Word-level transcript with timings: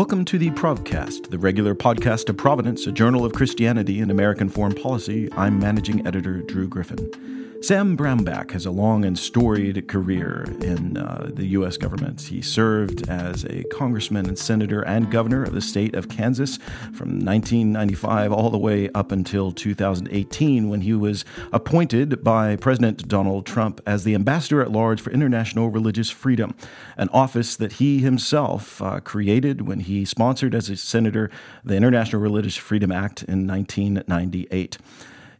Welcome 0.00 0.24
to 0.24 0.38
the 0.38 0.48
Provcast, 0.52 1.28
the 1.28 1.38
regular 1.38 1.74
podcast 1.74 2.30
of 2.30 2.38
Providence, 2.38 2.86
a 2.86 2.90
journal 2.90 3.26
of 3.26 3.34
Christianity 3.34 4.00
and 4.00 4.10
American 4.10 4.48
foreign 4.48 4.72
policy. 4.74 5.30
I'm 5.34 5.58
managing 5.58 6.06
editor 6.06 6.38
Drew 6.38 6.66
Griffin. 6.66 7.39
Sam 7.62 7.94
Brownback 7.94 8.52
has 8.52 8.64
a 8.64 8.70
long 8.70 9.04
and 9.04 9.18
storied 9.18 9.86
career 9.86 10.46
in 10.62 10.96
uh, 10.96 11.28
the 11.30 11.44
U.S. 11.48 11.76
government. 11.76 12.22
He 12.22 12.40
served 12.40 13.06
as 13.06 13.44
a 13.44 13.64
congressman 13.64 14.26
and 14.26 14.38
senator 14.38 14.80
and 14.80 15.10
governor 15.10 15.42
of 15.42 15.52
the 15.52 15.60
state 15.60 15.94
of 15.94 16.08
Kansas 16.08 16.56
from 16.94 17.20
1995 17.22 18.32
all 18.32 18.48
the 18.48 18.56
way 18.56 18.88
up 18.94 19.12
until 19.12 19.52
2018 19.52 20.70
when 20.70 20.80
he 20.80 20.94
was 20.94 21.26
appointed 21.52 22.24
by 22.24 22.56
President 22.56 23.06
Donald 23.06 23.44
Trump 23.44 23.82
as 23.84 24.04
the 24.04 24.14
ambassador 24.14 24.62
at 24.62 24.72
large 24.72 25.02
for 25.02 25.10
international 25.10 25.68
religious 25.68 26.08
freedom, 26.08 26.54
an 26.96 27.10
office 27.10 27.56
that 27.56 27.74
he 27.74 27.98
himself 27.98 28.80
uh, 28.80 29.00
created 29.00 29.68
when 29.68 29.80
he 29.80 30.06
sponsored 30.06 30.54
as 30.54 30.70
a 30.70 30.76
senator 30.76 31.30
the 31.62 31.76
International 31.76 32.22
Religious 32.22 32.56
Freedom 32.56 32.90
Act 32.90 33.22
in 33.24 33.46
1998. 33.46 34.78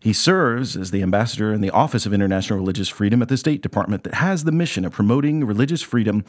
He 0.00 0.14
serves 0.14 0.78
as 0.78 0.90
the 0.90 1.02
ambassador 1.02 1.52
in 1.52 1.60
the 1.60 1.70
Office 1.70 2.06
of 2.06 2.14
International 2.14 2.58
Religious 2.58 2.88
Freedom 2.88 3.20
at 3.20 3.28
the 3.28 3.36
State 3.36 3.60
Department 3.60 4.02
that 4.04 4.14
has 4.14 4.44
the 4.44 4.52
mission 4.52 4.86
of 4.86 4.92
promoting 4.92 5.44
religious 5.44 5.82
freedom 5.82 6.24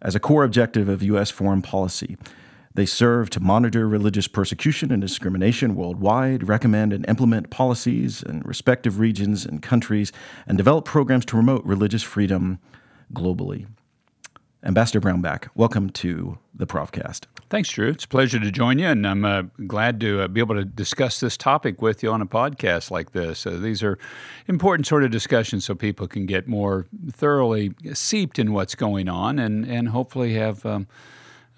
as 0.00 0.14
a 0.14 0.20
core 0.20 0.44
objective 0.44 0.88
of 0.88 1.02
U.S. 1.02 1.28
foreign 1.28 1.60
policy. 1.60 2.16
They 2.74 2.86
serve 2.86 3.30
to 3.30 3.40
monitor 3.40 3.88
religious 3.88 4.28
persecution 4.28 4.92
and 4.92 5.00
discrimination 5.00 5.74
worldwide, 5.74 6.46
recommend 6.46 6.92
and 6.92 7.08
implement 7.08 7.50
policies 7.50 8.22
in 8.22 8.42
respective 8.42 9.00
regions 9.00 9.44
and 9.44 9.60
countries, 9.60 10.12
and 10.46 10.56
develop 10.56 10.84
programs 10.84 11.24
to 11.24 11.32
promote 11.32 11.64
religious 11.64 12.04
freedom 12.04 12.60
globally. 13.12 13.66
Ambassador 14.66 15.00
Brownback, 15.00 15.48
welcome 15.54 15.90
to 15.90 16.38
the 16.52 16.66
Provcast. 16.66 17.26
Thanks, 17.50 17.70
Drew. 17.70 17.90
It's 17.90 18.04
a 18.04 18.08
pleasure 18.08 18.40
to 18.40 18.50
join 18.50 18.80
you, 18.80 18.88
and 18.88 19.06
I'm 19.06 19.24
uh, 19.24 19.42
glad 19.68 20.00
to 20.00 20.22
uh, 20.22 20.28
be 20.28 20.40
able 20.40 20.56
to 20.56 20.64
discuss 20.64 21.20
this 21.20 21.36
topic 21.36 21.80
with 21.80 22.02
you 22.02 22.10
on 22.10 22.20
a 22.20 22.26
podcast 22.26 22.90
like 22.90 23.12
this. 23.12 23.46
Uh, 23.46 23.50
these 23.50 23.84
are 23.84 23.96
important 24.48 24.88
sort 24.88 25.04
of 25.04 25.12
discussions 25.12 25.64
so 25.64 25.76
people 25.76 26.08
can 26.08 26.26
get 26.26 26.48
more 26.48 26.84
thoroughly 27.12 27.74
seeped 27.94 28.40
in 28.40 28.52
what's 28.52 28.74
going 28.74 29.08
on 29.08 29.38
and, 29.38 29.64
and 29.66 29.90
hopefully 29.90 30.34
have 30.34 30.66
um, 30.66 30.88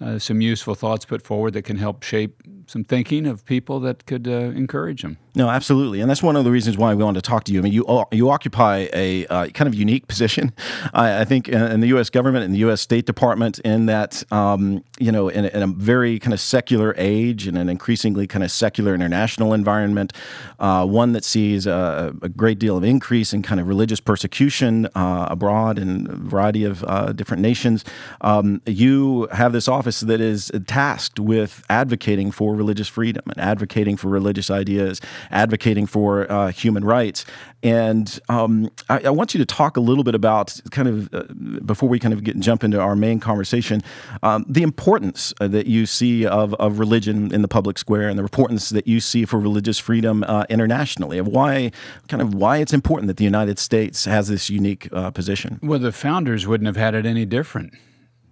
uh, 0.01 0.17
some 0.19 0.41
useful 0.41 0.75
thoughts 0.75 1.05
put 1.05 1.21
forward 1.21 1.53
that 1.53 1.63
can 1.63 1.77
help 1.77 2.03
shape 2.03 2.41
some 2.67 2.83
thinking 2.83 3.25
of 3.25 3.43
people 3.45 3.79
that 3.79 4.05
could 4.05 4.27
uh, 4.27 4.31
encourage 4.31 5.01
them. 5.01 5.17
No, 5.35 5.49
absolutely, 5.49 6.01
and 6.01 6.09
that's 6.09 6.23
one 6.23 6.35
of 6.35 6.43
the 6.43 6.51
reasons 6.51 6.77
why 6.77 6.93
we 6.93 7.03
wanted 7.03 7.23
to 7.23 7.27
talk 7.29 7.43
to 7.45 7.53
you. 7.53 7.59
I 7.59 7.61
mean, 7.63 7.73
you 7.73 8.05
you 8.11 8.29
occupy 8.29 8.87
a 8.93 9.25
uh, 9.27 9.47
kind 9.47 9.67
of 9.67 9.73
unique 9.73 10.07
position, 10.07 10.53
I, 10.93 11.21
I 11.21 11.25
think, 11.25 11.47
in, 11.47 11.61
in, 11.61 11.79
the 11.79 11.87
U.S. 11.89 12.09
government 12.09 12.45
and 12.45 12.53
the 12.53 12.59
U.S. 12.59 12.81
State 12.81 13.05
Department, 13.05 13.59
in 13.59 13.85
that 13.87 14.23
um, 14.31 14.83
you 14.99 15.11
know, 15.11 15.29
in, 15.29 15.45
in, 15.45 15.63
a 15.63 15.67
very 15.67 16.19
kind 16.19 16.33
of 16.33 16.39
secular 16.39 16.93
age 16.97 17.47
and 17.47 17.57
an 17.57 17.69
increasingly 17.69 18.27
kind 18.27 18.43
of 18.43 18.51
secular 18.51 18.93
international 18.93 19.53
environment, 19.53 20.13
uh, 20.59 20.85
one 20.85 21.13
that 21.13 21.23
sees 21.23 21.65
a, 21.65 22.13
a, 22.21 22.29
great 22.29 22.59
deal 22.59 22.77
of 22.77 22.83
increase 22.83 23.33
in 23.33 23.41
kind 23.41 23.61
of 23.61 23.67
religious 23.67 23.99
persecution 23.99 24.87
uh, 24.95 25.27
abroad 25.29 25.79
in 25.79 26.07
a 26.09 26.15
variety 26.15 26.63
of 26.63 26.83
uh, 26.85 27.13
different 27.13 27.41
nations. 27.41 27.85
Um, 28.21 28.61
you 28.65 29.27
have 29.31 29.53
this 29.53 29.67
office 29.67 29.88
that 30.01 30.21
is 30.21 30.51
tasked 30.67 31.19
with 31.19 31.63
advocating 31.69 32.31
for 32.31 32.55
religious 32.55 32.87
freedom 32.87 33.23
and 33.27 33.39
advocating 33.39 33.97
for 33.97 34.07
religious 34.07 34.49
ideas, 34.49 35.01
advocating 35.31 35.85
for 35.85 36.31
uh, 36.31 36.51
human 36.51 36.83
rights. 36.85 37.25
And 37.61 38.19
um, 38.29 38.71
I, 38.89 38.99
I, 39.05 39.09
want 39.09 39.33
you 39.33 39.37
to 39.39 39.45
talk 39.45 39.75
a 39.75 39.81
little 39.81 40.05
bit 40.05 40.15
about 40.15 40.57
kind 40.71 40.87
of 40.87 41.13
uh, 41.13 41.23
before 41.65 41.89
we 41.89 41.99
kind 41.99 42.13
of 42.13 42.23
get, 42.23 42.39
jump 42.39 42.63
into 42.63 42.79
our 42.79 42.95
main 42.95 43.19
conversation, 43.19 43.83
um, 44.23 44.45
the 44.47 44.63
importance 44.63 45.33
uh, 45.41 45.47
that 45.49 45.67
you 45.67 45.85
see 45.85 46.25
of, 46.25 46.53
of 46.53 46.79
religion 46.79 47.33
in 47.33 47.41
the 47.41 47.49
public 47.49 47.77
square 47.77 48.07
and 48.07 48.17
the 48.17 48.23
importance 48.23 48.69
that 48.69 48.87
you 48.87 49.01
see 49.01 49.25
for 49.25 49.39
religious 49.39 49.77
freedom 49.77 50.23
uh, 50.23 50.45
internationally, 50.49 51.17
of 51.17 51.27
why 51.27 51.71
kind 52.07 52.21
of 52.21 52.33
why 52.33 52.57
it's 52.57 52.73
important 52.73 53.07
that 53.07 53.17
the 53.17 53.25
United 53.25 53.59
States 53.59 54.05
has 54.05 54.29
this 54.29 54.49
unique 54.49 54.87
uh, 54.93 55.11
position. 55.11 55.59
Well, 55.61 55.79
the 55.79 55.91
founders 55.91 56.47
wouldn't 56.47 56.67
have 56.67 56.77
had 56.77 56.95
it 56.95 57.05
any 57.05 57.25
different. 57.25 57.73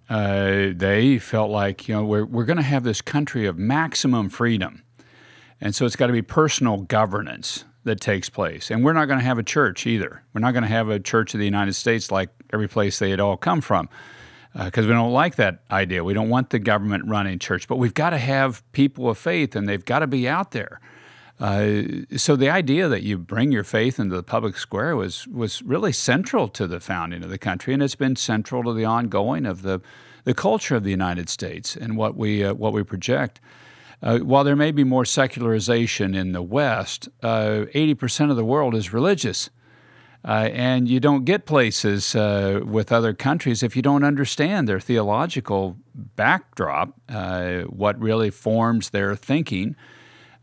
Uh, 0.09 0.69
they 0.73 1.19
felt 1.19 1.51
like 1.51 1.87
you 1.87 1.95
know 1.95 2.03
we're 2.03 2.25
we're 2.25 2.45
going 2.45 2.57
to 2.57 2.63
have 2.63 2.83
this 2.83 3.01
country 3.01 3.45
of 3.45 3.57
maximum 3.57 4.29
freedom, 4.29 4.83
and 5.59 5.75
so 5.75 5.85
it's 5.85 5.95
got 5.95 6.07
to 6.07 6.13
be 6.13 6.21
personal 6.21 6.77
governance 6.77 7.65
that 7.83 7.99
takes 7.99 8.29
place. 8.29 8.69
And 8.69 8.83
we're 8.83 8.93
not 8.93 9.05
going 9.05 9.19
to 9.19 9.25
have 9.25 9.37
a 9.37 9.43
church 9.43 9.87
either. 9.87 10.21
We're 10.33 10.41
not 10.41 10.51
going 10.51 10.63
to 10.63 10.69
have 10.69 10.89
a 10.89 10.99
church 10.99 11.33
of 11.33 11.39
the 11.39 11.45
United 11.45 11.73
States 11.73 12.11
like 12.11 12.29
every 12.53 12.67
place 12.67 12.99
they 12.99 13.09
had 13.09 13.19
all 13.19 13.37
come 13.37 13.61
from 13.61 13.89
because 14.53 14.85
uh, 14.85 14.87
we 14.87 14.93
don't 14.93 15.13
like 15.13 15.35
that 15.35 15.59
idea. 15.71 16.03
We 16.03 16.13
don't 16.13 16.29
want 16.29 16.49
the 16.49 16.59
government 16.59 17.05
running 17.07 17.39
church, 17.39 17.67
but 17.67 17.77
we've 17.77 17.93
got 17.93 18.11
to 18.11 18.17
have 18.17 18.63
people 18.71 19.09
of 19.09 19.17
faith 19.17 19.55
and 19.55 19.67
they've 19.67 19.83
got 19.83 19.99
to 19.99 20.07
be 20.07 20.27
out 20.27 20.51
there. 20.51 20.79
Uh, 21.39 21.83
so 22.15 22.35
the 22.35 22.49
idea 22.49 22.87
that 22.87 23.03
you 23.03 23.17
bring 23.17 23.51
your 23.51 23.63
faith 23.63 23.99
into 23.99 24.15
the 24.15 24.23
public 24.23 24.57
square 24.57 24.95
was 24.95 25.27
was 25.27 25.61
really 25.61 25.91
central 25.91 26.47
to 26.47 26.65
the 26.65 26.79
founding 26.79 27.23
of 27.23 27.29
the 27.29 27.37
country, 27.37 27.73
and 27.73 27.83
it's 27.83 27.95
been 27.95 28.15
central 28.15 28.63
to 28.63 28.73
the 28.73 28.85
ongoing 28.85 29.45
of 29.45 29.61
the 29.61 29.79
the 30.23 30.33
culture 30.33 30.75
of 30.75 30.83
the 30.83 30.89
United 30.89 31.29
States 31.29 31.75
and 31.75 31.95
what 31.95 32.15
we 32.15 32.43
uh, 32.43 32.53
what 32.53 32.73
we 32.73 32.83
project. 32.83 33.39
Uh, 34.01 34.19
while 34.19 34.43
there 34.43 34.55
may 34.55 34.71
be 34.71 34.83
more 34.83 35.05
secularization 35.05 36.13
in 36.13 36.31
the 36.31 36.41
West, 36.41 37.09
uh, 37.23 37.65
80% 37.73 38.29
of 38.29 38.35
the 38.35 38.45
world 38.45 38.75
is 38.75 38.93
religious. 38.93 39.49
Uh, 40.23 40.49
and 40.51 40.87
you 40.87 40.99
don't 40.99 41.25
get 41.25 41.45
places 41.45 42.13
with 42.13 42.91
other 42.91 43.13
countries 43.13 43.63
if 43.63 43.75
you 43.75 43.81
don't 43.81 44.03
understand 44.03 44.67
their 44.67 44.79
theological 44.79 45.77
backdrop, 46.15 46.93
what 47.69 47.99
really 47.99 48.29
forms 48.29 48.89
their 48.89 49.15
thinking, 49.15 49.75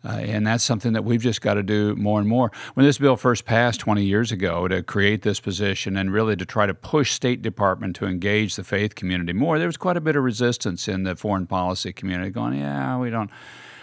uh, 0.05 0.19
and 0.21 0.47
that's 0.47 0.65
something 0.65 0.93
that 0.93 1.05
we've 1.05 1.23
just 1.23 1.41
got 1.41 1.55
to 1.55 1.63
do 1.63 1.97
more 1.97 2.19
and 2.19 2.29
more. 2.29 2.51
When 2.75 2.85
this 2.85 2.99
bill 2.99 3.17
first 3.17 3.45
passed 3.45 3.81
20 3.81 4.05
years 4.05 4.33
ago 4.33 4.69
to 4.69 4.83
create 4.83 5.23
this 5.23 5.41
position 5.41 5.97
and 5.97 6.13
really 6.13 6.37
to 6.37 6.45
try 6.45 6.67
to 6.67 6.75
push 6.75 7.13
State 7.13 7.43
Department 7.43 7.97
to 7.97 8.07
engage 8.07 8.57
the 8.57 8.65
faith 8.65 8.95
community 8.95 9.33
more, 9.33 9.59
there 9.59 9.69
was 9.69 9.77
quite 9.77 9.97
a 9.97 10.01
bit 10.01 10.17
of 10.17 10.25
resistance 10.25 10.89
in 10.89 11.05
the 11.05 11.17
foreign 11.17 11.47
policy 11.47 11.93
community 11.93 12.31
going, 12.31 12.59
yeah, 12.59 12.99
we 12.99 13.11
don't. 13.11 13.31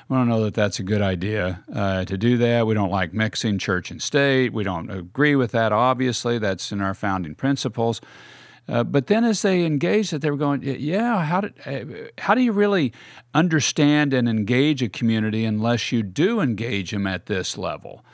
We 0.10 0.18
don't 0.18 0.28
know 0.28 0.44
that 0.44 0.56
that's 0.56 0.78
a 0.78 0.84
good 0.84 1.02
idea 1.02 1.64
uh, 1.74 2.04
to 2.04 2.18
do 2.18 2.38
that. 2.40 2.68
We 2.68 2.74
don't 2.74 2.90
like 2.90 3.14
mixing 3.14 3.58
church 3.58 3.92
and 3.92 4.02
state. 4.02 4.52
We 4.52 4.66
don't 4.66 4.92
agree 4.92 5.38
with 5.38 5.52
that, 5.52 5.72
obviously. 5.72 6.38
That's 6.38 6.74
in 6.74 6.82
our 6.82 6.94
founding 6.94 7.34
principles. 7.34 8.02
Uh, 8.68 8.84
but 8.84 9.08
then 9.08 9.24
as 9.24 9.42
they 9.42 9.66
engaged 9.66 10.14
it, 10.14 10.22
they 10.22 10.32
were 10.32 10.38
going, 10.38 10.62
yeah, 10.64 11.24
how, 11.24 11.42
did, 11.42 11.54
uh, 11.66 12.10
how 12.20 12.34
do 12.34 12.42
you 12.42 12.52
really 12.52 12.94
understand 13.34 14.14
and 14.14 14.30
engage 14.30 14.82
a 14.82 14.90
community 14.90 15.46
unless 15.46 15.92
you 15.92 16.04
do 16.04 16.40
engage 16.40 16.92
them 16.92 17.08
at 17.08 17.26
this 17.26 17.58
level? 17.58 18.06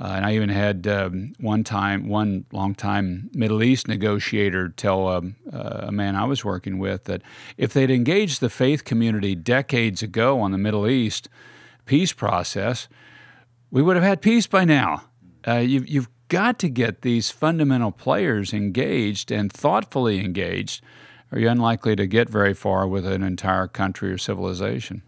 Uh, 0.00 0.12
and 0.14 0.24
I 0.24 0.34
even 0.34 0.48
had 0.48 0.86
um, 0.86 1.32
one 1.40 1.64
time, 1.64 2.08
one 2.08 2.44
long-time 2.52 3.30
Middle 3.34 3.64
East 3.64 3.88
negotiator 3.88 4.68
tell 4.68 5.08
um, 5.08 5.34
uh, 5.52 5.86
a 5.88 5.92
man 5.92 6.14
I 6.14 6.24
was 6.24 6.44
working 6.44 6.78
with 6.78 7.04
that 7.04 7.22
if 7.56 7.72
they'd 7.72 7.90
engaged 7.90 8.40
the 8.40 8.48
faith 8.48 8.84
community 8.84 9.34
decades 9.34 10.02
ago 10.02 10.40
on 10.40 10.52
the 10.52 10.58
Middle 10.58 10.86
East 10.86 11.28
peace 11.84 12.12
process, 12.12 12.88
we 13.72 13.82
would 13.82 13.96
have 13.96 14.04
had 14.04 14.22
peace 14.22 14.46
by 14.46 14.64
now. 14.64 15.02
Uh, 15.46 15.56
you've, 15.56 15.88
you've 15.88 16.08
got 16.28 16.58
to 16.60 16.68
get 16.68 17.02
these 17.02 17.30
fundamental 17.30 17.90
players 17.90 18.52
engaged 18.52 19.30
and 19.30 19.52
thoughtfully 19.52 20.20
engaged, 20.20 20.82
or 21.32 21.38
you're 21.38 21.50
unlikely 21.50 21.96
to 21.96 22.06
get 22.06 22.28
very 22.28 22.54
far 22.54 22.86
with 22.86 23.06
an 23.06 23.22
entire 23.22 23.66
country 23.66 24.10
or 24.12 24.18
civilization. 24.18 25.02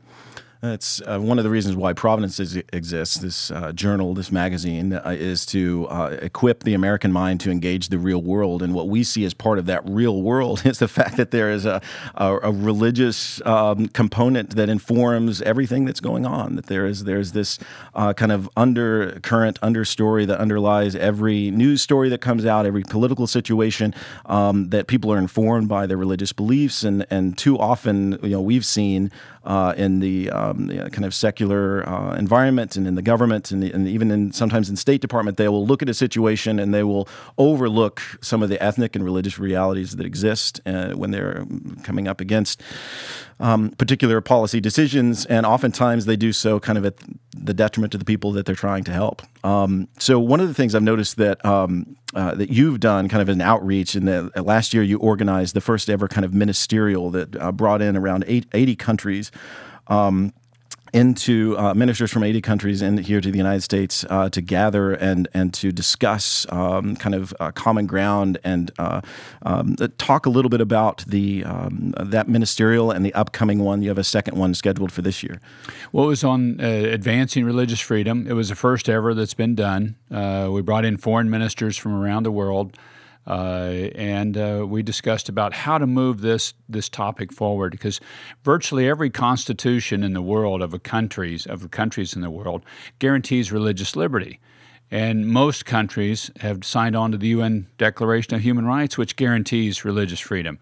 That's 0.61 1.01
uh, 1.07 1.19
one 1.19 1.39
of 1.39 1.45
the 1.45 1.49
reasons 1.49 1.75
why 1.75 1.95
Providence 1.95 2.39
is, 2.39 2.57
exists. 2.57 3.17
This 3.17 3.51
uh, 3.51 3.73
journal, 3.73 4.13
this 4.13 4.31
magazine, 4.31 4.93
uh, 4.93 5.17
is 5.19 5.47
to 5.47 5.87
uh, 5.89 6.19
equip 6.21 6.65
the 6.65 6.75
American 6.75 7.13
mind 7.13 7.41
to 7.41 7.51
engage 7.51 7.89
the 7.89 7.99
real 7.99 8.21
world. 8.21 8.63
And 8.63 8.75
what 8.75 8.89
we 8.89 9.03
see 9.03 9.25
as 9.25 9.33
part 9.33 9.59
of 9.59 9.65
that 9.67 9.89
real 9.89 10.21
world 10.21 10.61
is 10.67 10.79
the 10.79 10.89
fact 10.89 11.17
that 11.17 11.31
there 11.31 11.51
is 11.51 11.65
a, 11.65 11.81
a, 12.15 12.37
a 12.43 12.53
religious 12.53 13.41
um, 13.47 13.89
component 13.89 14.57
that 14.57 14.69
informs 14.69 15.41
everything 15.41 15.87
that's 15.87 16.01
going 16.01 16.27
on. 16.27 16.57
That 16.57 16.67
there 16.67 16.85
is 16.85 17.05
there's 17.05 17.33
this 17.33 17.59
uh, 17.95 18.13
kind 18.13 18.31
of 18.31 18.47
undercurrent, 18.55 19.59
understory 19.63 20.27
that 20.27 20.41
underlies 20.41 20.95
every 20.95 21.51
news 21.51 21.81
story 21.81 22.11
that 22.11 22.21
comes 22.21 22.45
out, 22.45 22.67
every 22.67 22.83
political 22.83 23.27
situation. 23.27 23.95
Um, 24.27 24.69
that 24.69 24.89
people 24.89 25.11
are 25.11 25.19
informed 25.19 25.69
by 25.69 25.87
their 25.87 25.97
religious 25.97 26.35
beliefs, 26.35 26.85
and 26.85 27.07
and 27.11 27.39
too 27.39 27.59
often, 27.59 28.19
you 28.23 28.31
know, 28.31 28.43
we've 28.43 28.67
seen 28.67 29.11
uh, 29.45 29.73
in 29.77 30.01
the, 30.01 30.31
um, 30.31 30.67
the, 30.67 30.91
kind 30.91 31.05
of 31.05 31.15
secular 31.15 31.89
uh, 31.89 32.15
environment 32.17 32.77
and 32.77 32.87
in 32.87 32.95
the 32.95 33.03
government 33.03 33.51
and, 33.51 33.63
the, 33.63 33.73
and, 33.73 33.89
even 33.89 34.11
in 34.11 34.33
sometimes 34.33 34.69
in 34.69 34.77
State 34.77 35.01
Department, 35.01 35.39
they 35.39 35.49
will 35.49 35.67
look 35.67 35.81
at 35.83 35.89
a 35.89 35.95
situation 35.95 36.59
and 36.59 36.75
they 36.75 36.83
will 36.83 37.09
overlook 37.39 38.03
some 38.21 38.43
of 38.43 38.51
the 38.51 38.63
ethnic 38.63 38.95
and 38.95 39.05
religious 39.05 39.39
realities 39.39 39.97
that 39.97 40.05
exist 40.05 40.61
uh, 40.67 40.91
when 40.91 41.11
they're 41.11 41.47
coming 41.83 42.07
up 42.07 42.21
against 42.21 42.63
um, 43.41 43.71
particular 43.71 44.21
policy 44.21 44.61
decisions, 44.61 45.25
and 45.27 45.47
oftentimes 45.47 46.05
they 46.05 46.17
do 46.17 46.33
so 46.33 46.61
kind 46.61 46.77
of 46.77 46.85
at 46.85 46.95
the 47.35 47.55
detriment 47.55 47.91
to 47.93 47.99
the 47.99 48.05
people 48.05 48.33
that 48.33 48.45
they're 48.45 48.55
trying 48.55 48.85
to 48.85 48.93
help. 48.93 49.23
Um, 49.43 49.89
so 49.99 50.21
one 50.21 50.41
of 50.41 50.49
the 50.49 50.55
things 50.55 50.75
I've 50.75 50.83
noticed 50.83 51.17
that 51.17 51.43
um, 51.45 51.97
uh, 52.13 52.35
that 52.35 52.51
you've 52.51 52.81
done 52.81 53.09
kind 53.09 53.23
of 53.23 53.29
an 53.29 53.41
outreach, 53.41 53.95
and 53.95 54.07
that 54.09 54.45
last 54.45 54.75
year 54.75 54.83
you 54.83 54.99
organized 54.99 55.55
the 55.55 55.61
first 55.61 55.89
ever 55.89 56.09
kind 56.09 56.25
of 56.25 56.35
ministerial 56.35 57.11
that 57.11 57.37
uh, 57.37 57.53
brought 57.53 57.81
in 57.81 57.97
around 57.97 58.25
eight, 58.27 58.47
80 58.53 58.77
countries 58.77 59.30
Um, 59.89 60.33
into 60.93 61.57
uh, 61.59 61.75
ministers 61.75 62.11
from 62.11 62.25
80 62.25 62.41
countries 62.41 62.83
and 62.83 62.99
here 62.99 63.21
to 63.21 63.31
the 63.31 63.39
United 63.39 63.63
States 63.63 64.05
uh, 64.11 64.29
to 64.31 64.41
gather 64.41 64.93
and 64.93 65.29
and 65.35 65.55
to 65.55 65.73
discuss 65.73 66.47
um, 66.51 66.97
kind 66.97 67.15
of 67.15 67.35
uh, 67.41 67.51
common 67.53 67.87
ground 67.87 68.39
and 68.45 68.71
uh, 68.79 69.01
um, 69.43 69.77
talk 69.99 70.27
a 70.27 70.31
little 70.31 70.49
bit 70.49 70.61
about 70.61 71.05
the 71.07 71.45
um, 71.45 71.95
that 71.99 72.29
ministerial 72.29 72.91
and 72.91 73.05
the 73.05 73.15
upcoming 73.15 73.61
one. 73.61 73.83
You 73.83 73.89
have 73.89 73.99
a 73.99 74.05
second 74.05 74.37
one 74.37 74.55
scheduled 74.55 74.93
for 74.93 75.03
this 75.03 75.23
year. 75.23 75.41
Well, 75.93 76.05
it 76.07 76.09
was 76.09 76.25
on 76.25 76.61
uh, 76.61 76.65
advancing 76.65 77.45
religious 77.45 77.81
freedom. 77.81 78.27
It 78.27 78.33
was 78.33 78.49
the 78.49 78.57
first 78.57 78.89
ever 78.89 79.15
that's 79.15 79.35
been 79.35 79.55
done. 79.55 79.97
Uh, 80.11 80.49
we 80.51 80.63
brought 80.63 80.85
in 80.85 80.97
foreign 80.97 81.31
ministers 81.31 81.77
from 81.77 81.95
around 81.95 82.25
the 82.25 82.33
world. 82.33 82.77
Uh, 83.27 83.91
and 83.95 84.37
uh, 84.37 84.65
we 84.67 84.83
discussed 84.83 85.29
about 85.29 85.53
how 85.53 85.79
to 85.79 85.87
move 85.87 86.21
this 86.21 86.55
this 86.69 86.89
topic 86.89 87.33
forward 87.33 87.71
because 87.71 88.01
virtually 88.45 88.89
every 88.89 89.11
constitution 89.11 90.03
in 90.03 90.15
the 90.15 90.23
world 90.23 90.63
of 90.63 90.73
a 90.73 90.79
countries 90.79 91.47
of 91.47 91.61
the 91.61 91.69
countries 91.69 92.15
in 92.15 92.23
the 92.23 92.31
world 92.31 92.65
guarantees 92.99 93.53
religious 93.53 93.95
liberty. 93.95 94.41
And 94.91 95.29
most 95.29 95.67
countries 95.67 96.33
have 96.41 96.65
signed 96.65 96.97
on 96.97 97.13
to 97.13 97.19
the 97.19 97.29
UN 97.29 97.69
Declaration 97.79 98.35
of 98.35 98.41
Human 98.41 98.67
Rights, 98.67 98.99
which 98.99 99.15
guarantees 99.15 99.85
religious 99.85 100.19
freedom. 100.19 100.59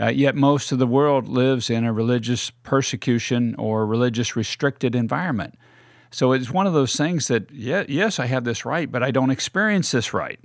Uh, 0.00 0.08
yet 0.08 0.34
most 0.34 0.72
of 0.72 0.78
the 0.78 0.86
world 0.86 1.28
lives 1.28 1.68
in 1.68 1.84
a 1.84 1.92
religious 1.92 2.48
persecution 2.48 3.54
or 3.58 3.84
religious 3.84 4.36
restricted 4.36 4.94
environment. 4.94 5.58
So 6.10 6.32
it's 6.32 6.50
one 6.50 6.66
of 6.66 6.72
those 6.72 6.96
things 6.96 7.28
that, 7.28 7.50
yeah, 7.50 7.84
yes, 7.88 8.18
I 8.18 8.26
have 8.26 8.44
this 8.44 8.64
right, 8.64 8.90
but 8.90 9.02
I 9.02 9.10
don't 9.10 9.30
experience 9.30 9.90
this 9.90 10.14
right 10.14 10.40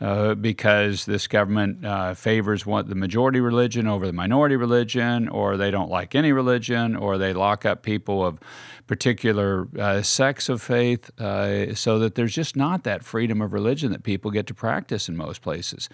uh, 0.00 0.34
because 0.34 1.06
this 1.06 1.26
government 1.26 1.84
uh, 1.84 2.14
favors 2.14 2.66
one, 2.66 2.88
the 2.88 2.94
majority 2.94 3.40
religion 3.40 3.86
over 3.86 4.06
the 4.06 4.12
minority 4.12 4.56
religion, 4.56 5.28
or 5.28 5.56
they 5.56 5.70
don't 5.70 5.90
like 5.90 6.14
any 6.14 6.32
religion, 6.32 6.96
or 6.96 7.16
they 7.16 7.32
lock 7.32 7.64
up 7.64 7.82
people 7.82 8.24
of 8.24 8.38
particular 8.86 9.68
uh, 9.78 10.02
sects 10.02 10.48
of 10.48 10.60
faith, 10.60 11.10
uh, 11.20 11.74
so 11.74 11.98
that 11.98 12.16
there's 12.16 12.34
just 12.34 12.56
not 12.56 12.84
that 12.84 13.04
freedom 13.04 13.40
of 13.40 13.52
religion 13.52 13.92
that 13.92 14.02
people 14.02 14.30
get 14.30 14.46
to 14.46 14.54
practice 14.54 15.08
in 15.08 15.16
most 15.16 15.42
places. 15.42 15.88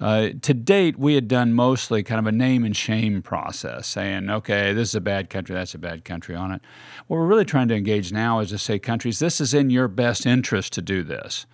Uh, 0.00 0.30
to 0.40 0.52
date, 0.52 0.98
we 0.98 1.14
had 1.14 1.28
done 1.28 1.52
mostly 1.52 2.02
kind 2.02 2.18
of 2.18 2.26
a 2.26 2.32
name 2.32 2.64
and 2.64 2.76
shame 2.76 3.22
process, 3.22 3.86
saying, 3.86 4.28
okay, 4.28 4.72
this 4.72 4.88
is 4.88 4.94
a 4.94 5.00
bad 5.00 5.30
country, 5.30 5.54
that's 5.54 5.74
a 5.74 5.78
bad 5.78 6.04
country 6.04 6.34
on 6.34 6.50
it. 6.50 6.60
What 7.06 7.18
we're 7.18 7.26
really 7.26 7.44
trying 7.44 7.68
to 7.68 7.76
engage 7.76 8.12
now 8.12 8.40
is 8.40 8.48
to 8.50 8.58
say, 8.58 8.78
countries, 8.78 9.20
this 9.20 9.40
is 9.40 9.54
in 9.54 9.70
your 9.70 9.88
best 9.88 10.26
interest 10.26 10.72
to 10.74 10.82
do 10.82 11.02
this. 11.02 11.46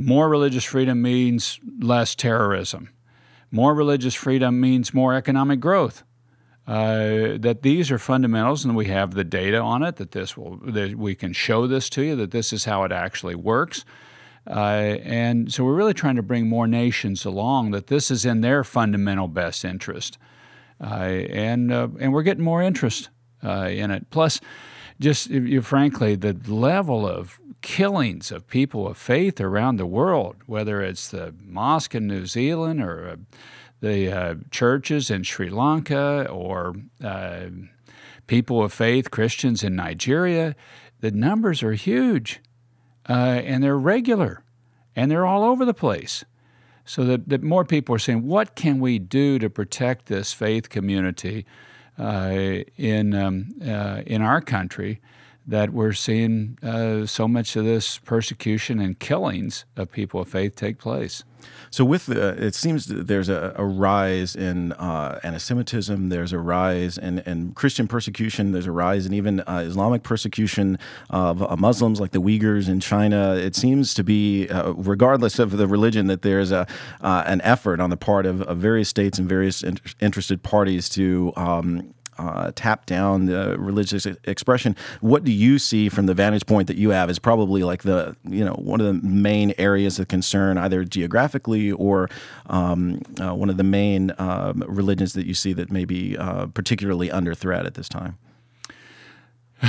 More 0.00 0.28
religious 0.28 0.62
freedom 0.62 1.02
means 1.02 1.58
less 1.80 2.14
terrorism. 2.14 2.90
More 3.50 3.74
religious 3.74 4.14
freedom 4.14 4.60
means 4.60 4.94
more 4.94 5.12
economic 5.12 5.58
growth. 5.58 6.04
Uh, 6.68 7.36
that 7.38 7.62
these 7.62 7.90
are 7.90 7.98
fundamentals, 7.98 8.64
and 8.64 8.76
we 8.76 8.86
have 8.86 9.14
the 9.14 9.24
data 9.24 9.58
on 9.58 9.82
it. 9.82 9.96
That 9.96 10.12
this 10.12 10.36
will, 10.36 10.58
that 10.66 10.94
we 10.94 11.16
can 11.16 11.32
show 11.32 11.66
this 11.66 11.90
to 11.90 12.02
you. 12.02 12.14
That 12.14 12.30
this 12.30 12.52
is 12.52 12.64
how 12.64 12.84
it 12.84 12.92
actually 12.92 13.34
works. 13.34 13.84
Uh, 14.46 14.98
and 15.02 15.52
so 15.52 15.64
we're 15.64 15.74
really 15.74 15.94
trying 15.94 16.14
to 16.14 16.22
bring 16.22 16.48
more 16.48 16.68
nations 16.68 17.24
along. 17.24 17.72
That 17.72 17.88
this 17.88 18.08
is 18.08 18.24
in 18.24 18.40
their 18.40 18.62
fundamental 18.62 19.26
best 19.26 19.64
interest, 19.64 20.16
uh, 20.80 20.84
and 20.84 21.72
uh, 21.72 21.88
and 21.98 22.12
we're 22.12 22.22
getting 22.22 22.44
more 22.44 22.62
interest 22.62 23.08
uh, 23.42 23.68
in 23.68 23.90
it. 23.90 24.10
Plus, 24.10 24.40
just 25.00 25.28
you, 25.28 25.60
frankly, 25.60 26.14
the 26.14 26.34
level 26.46 27.04
of 27.04 27.40
killings 27.60 28.30
of 28.30 28.46
people 28.46 28.86
of 28.86 28.96
faith 28.96 29.40
around 29.40 29.76
the 29.76 29.86
world, 29.86 30.36
whether 30.46 30.82
it's 30.82 31.08
the 31.08 31.34
mosque 31.40 31.94
in 31.94 32.06
New 32.06 32.26
Zealand 32.26 32.82
or 32.82 33.08
uh, 33.08 33.16
the 33.80 34.10
uh, 34.10 34.34
churches 34.50 35.10
in 35.10 35.22
Sri 35.22 35.50
Lanka 35.50 36.28
or 36.30 36.74
uh, 37.02 37.46
people 38.26 38.62
of 38.62 38.72
faith, 38.72 39.10
Christians 39.10 39.62
in 39.62 39.76
Nigeria, 39.76 40.54
the 41.00 41.10
numbers 41.10 41.62
are 41.62 41.74
huge 41.74 42.40
uh, 43.08 43.12
and 43.12 43.62
they're 43.62 43.78
regular 43.78 44.42
and 44.96 45.10
they're 45.10 45.26
all 45.26 45.44
over 45.44 45.64
the 45.64 45.74
place. 45.74 46.24
So 46.84 47.04
that, 47.04 47.28
that 47.28 47.42
more 47.42 47.64
people 47.64 47.94
are 47.94 47.98
saying, 47.98 48.26
what 48.26 48.54
can 48.54 48.80
we 48.80 48.98
do 48.98 49.38
to 49.38 49.50
protect 49.50 50.06
this 50.06 50.32
faith 50.32 50.70
community 50.70 51.44
uh, 51.98 52.62
in, 52.76 53.14
um, 53.14 53.50
uh, 53.62 54.02
in 54.06 54.22
our 54.22 54.40
country? 54.40 55.00
That 55.48 55.72
we're 55.72 55.94
seeing 55.94 56.58
uh, 56.62 57.06
so 57.06 57.26
much 57.26 57.56
of 57.56 57.64
this 57.64 57.98
persecution 57.98 58.78
and 58.78 58.98
killings 58.98 59.64
of 59.76 59.90
people 59.90 60.20
of 60.20 60.28
faith 60.28 60.54
take 60.54 60.78
place. 60.78 61.24
So, 61.70 61.84
with 61.84 62.06
the, 62.06 62.30
it 62.42 62.54
seems 62.54 62.86
there's 62.86 63.28
a, 63.28 63.54
a 63.56 63.64
rise 63.64 64.34
in 64.34 64.72
uh, 64.72 65.20
anti-Semitism. 65.22 66.08
There's 66.08 66.32
a 66.32 66.38
rise 66.38 66.98
in, 66.98 67.20
in, 67.20 67.52
Christian 67.52 67.86
persecution. 67.86 68.52
There's 68.52 68.66
a 68.66 68.72
rise 68.72 69.06
in 69.06 69.12
even 69.12 69.40
uh, 69.40 69.62
Islamic 69.64 70.02
persecution 70.02 70.78
of 71.10 71.42
uh, 71.42 71.56
Muslims, 71.56 72.00
like 72.00 72.10
the 72.10 72.20
Uyghurs 72.20 72.68
in 72.68 72.80
China. 72.80 73.34
It 73.36 73.54
seems 73.54 73.94
to 73.94 74.04
be, 74.04 74.48
uh, 74.48 74.72
regardless 74.72 75.38
of 75.38 75.56
the 75.56 75.66
religion, 75.66 76.06
that 76.08 76.22
there's 76.22 76.50
a 76.52 76.66
uh, 77.00 77.22
an 77.26 77.40
effort 77.42 77.80
on 77.80 77.90
the 77.90 77.96
part 77.96 78.26
of, 78.26 78.42
of 78.42 78.58
various 78.58 78.88
states 78.88 79.18
and 79.18 79.28
various 79.28 79.62
in- 79.62 79.78
interested 80.00 80.42
parties 80.42 80.88
to 80.90 81.32
um, 81.36 81.94
uh, 82.18 82.52
tap 82.54 82.86
down 82.86 83.26
the 83.26 83.56
religious 83.58 84.06
expression. 84.24 84.76
What 85.00 85.24
do 85.24 85.32
you 85.32 85.58
see 85.58 85.88
from 85.88 86.06
the 86.06 86.14
vantage 86.14 86.46
point 86.46 86.66
that 86.68 86.76
you 86.76 86.90
have 86.90 87.10
is 87.10 87.18
probably 87.18 87.62
like 87.62 87.82
the 87.82 88.16
you 88.24 88.44
know 88.44 88.54
one 88.54 88.80
of 88.80 88.86
the 88.86 88.94
main 89.06 89.54
areas 89.58 89.98
of 89.98 90.08
concern, 90.08 90.58
either 90.58 90.84
geographically 90.84 91.72
or 91.72 92.08
um, 92.46 93.00
uh, 93.20 93.34
one 93.34 93.50
of 93.50 93.56
the 93.56 93.64
main 93.64 94.10
uh, 94.12 94.52
religions 94.56 95.12
that 95.12 95.26
you 95.26 95.34
see 95.34 95.52
that 95.52 95.70
may 95.70 95.84
be 95.84 96.16
uh, 96.16 96.46
particularly 96.46 97.10
under 97.10 97.34
threat 97.34 97.66
at 97.66 97.74
this 97.74 97.88
time. 97.88 98.18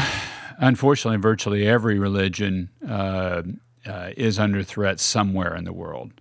Unfortunately, 0.57 1.17
virtually 1.17 1.67
every 1.67 1.97
religion 1.97 2.69
uh, 2.87 3.43
uh, 3.85 4.09
is 4.17 4.37
under 4.37 4.63
threat 4.63 4.99
somewhere 4.99 5.55
in 5.55 5.63
the 5.63 5.73
world. 5.73 6.11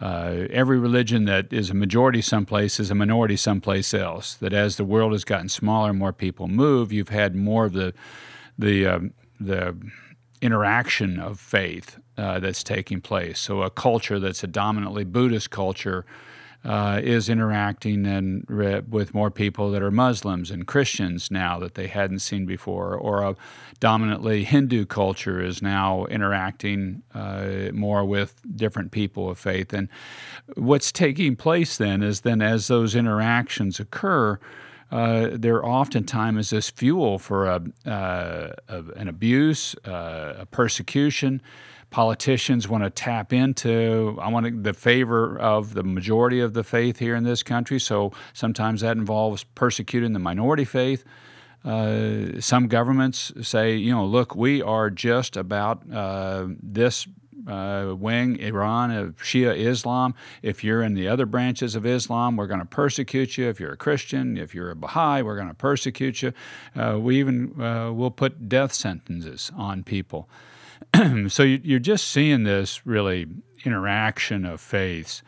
Uh, 0.00 0.46
every 0.50 0.78
religion 0.78 1.24
that 1.24 1.52
is 1.52 1.70
a 1.70 1.74
majority 1.74 2.20
someplace 2.20 2.80
is 2.80 2.90
a 2.90 2.94
minority 2.94 3.36
someplace 3.36 3.94
else. 3.94 4.34
That 4.34 4.52
as 4.52 4.76
the 4.76 4.84
world 4.84 5.12
has 5.12 5.24
gotten 5.24 5.48
smaller, 5.48 5.90
and 5.90 5.98
more 5.98 6.12
people 6.12 6.48
move. 6.48 6.92
You've 6.92 7.10
had 7.10 7.34
more 7.34 7.64
of 7.64 7.72
the 7.72 7.94
the 8.58 8.86
uh, 8.86 9.00
the 9.40 9.76
interaction 10.40 11.18
of 11.18 11.40
faith 11.40 11.98
uh, 12.18 12.38
that's 12.40 12.62
taking 12.62 13.00
place. 13.00 13.38
So 13.40 13.62
a 13.62 13.70
culture 13.70 14.18
that's 14.18 14.44
a 14.44 14.46
dominantly 14.46 15.04
Buddhist 15.04 15.50
culture 15.50 16.04
uh, 16.64 17.00
is 17.02 17.28
interacting 17.28 18.06
and 18.06 18.46
with 18.88 19.12
more 19.12 19.30
people 19.30 19.70
that 19.70 19.82
are 19.82 19.90
Muslims 19.90 20.50
and 20.50 20.66
Christians 20.66 21.30
now 21.30 21.58
that 21.58 21.74
they 21.74 21.86
hadn't 21.86 22.20
seen 22.20 22.46
before, 22.46 22.96
or 22.96 23.22
a 23.22 23.36
dominantly 23.80 24.44
Hindu 24.44 24.86
culture 24.86 25.42
is 25.42 25.60
now 25.60 26.06
interacting 26.06 27.02
uh, 27.14 27.70
more 27.72 28.04
with 28.04 28.40
different 28.56 28.92
people 28.92 29.28
of 29.28 29.38
faith. 29.38 29.74
And 29.74 29.88
what's 30.54 30.90
taking 30.90 31.36
place 31.36 31.76
then 31.76 32.02
is 32.02 32.22
then 32.22 32.40
as 32.40 32.68
those 32.68 32.94
interactions 32.94 33.78
occur, 33.78 34.38
uh, 34.90 35.28
there 35.32 35.64
oftentimes 35.64 36.46
is 36.46 36.50
this 36.50 36.70
fuel 36.70 37.18
for 37.18 37.46
a, 37.46 37.62
uh, 37.84 38.52
a 38.68 38.84
an 38.96 39.08
abuse, 39.08 39.74
uh, 39.86 40.34
a 40.38 40.46
persecution 40.46 41.42
politicians 41.90 42.68
want 42.68 42.84
to 42.84 42.90
tap 42.90 43.32
into. 43.32 44.18
I 44.20 44.28
want 44.28 44.62
the 44.62 44.74
favor 44.74 45.38
of 45.38 45.74
the 45.74 45.82
majority 45.82 46.40
of 46.40 46.54
the 46.54 46.64
faith 46.64 46.98
here 46.98 47.14
in 47.14 47.24
this 47.24 47.42
country. 47.42 47.80
So 47.80 48.12
sometimes 48.32 48.80
that 48.80 48.96
involves 48.96 49.44
persecuting 49.44 50.12
the 50.12 50.18
minority 50.18 50.64
faith. 50.64 51.04
Uh, 51.64 52.40
some 52.40 52.68
governments 52.68 53.32
say, 53.40 53.74
you 53.74 53.90
know, 53.90 54.04
look, 54.04 54.36
we 54.36 54.60
are 54.60 54.90
just 54.90 55.36
about 55.36 55.82
uh, 55.90 56.46
this 56.62 57.06
uh, 57.48 57.94
wing, 57.96 58.38
Iran, 58.38 58.90
of 58.90 59.16
Shia 59.16 59.56
Islam. 59.56 60.14
If 60.42 60.64
you're 60.64 60.82
in 60.82 60.94
the 60.94 61.08
other 61.08 61.26
branches 61.26 61.74
of 61.74 61.86
Islam, 61.86 62.36
we're 62.36 62.46
going 62.46 62.60
to 62.60 62.66
persecute 62.66 63.36
you. 63.36 63.48
If 63.48 63.60
you're 63.60 63.72
a 63.72 63.76
Christian, 63.76 64.36
if 64.36 64.54
you're 64.54 64.70
a 64.70 64.76
Baha'i, 64.76 65.22
we're 65.22 65.36
going 65.36 65.48
to 65.48 65.54
persecute 65.54 66.22
you. 66.22 66.32
Uh, 66.74 66.98
we 67.00 67.18
even 67.18 67.60
uh, 67.60 67.92
will 67.92 68.10
put 68.10 68.48
death 68.48 68.72
sentences 68.72 69.50
on 69.56 69.82
people. 69.82 70.28
so 71.28 71.42
you're 71.42 71.78
just 71.78 72.08
seeing 72.08 72.44
this 72.44 72.86
really 72.86 73.26
interaction 73.64 74.44
of 74.44 74.60
faiths, 74.60 75.22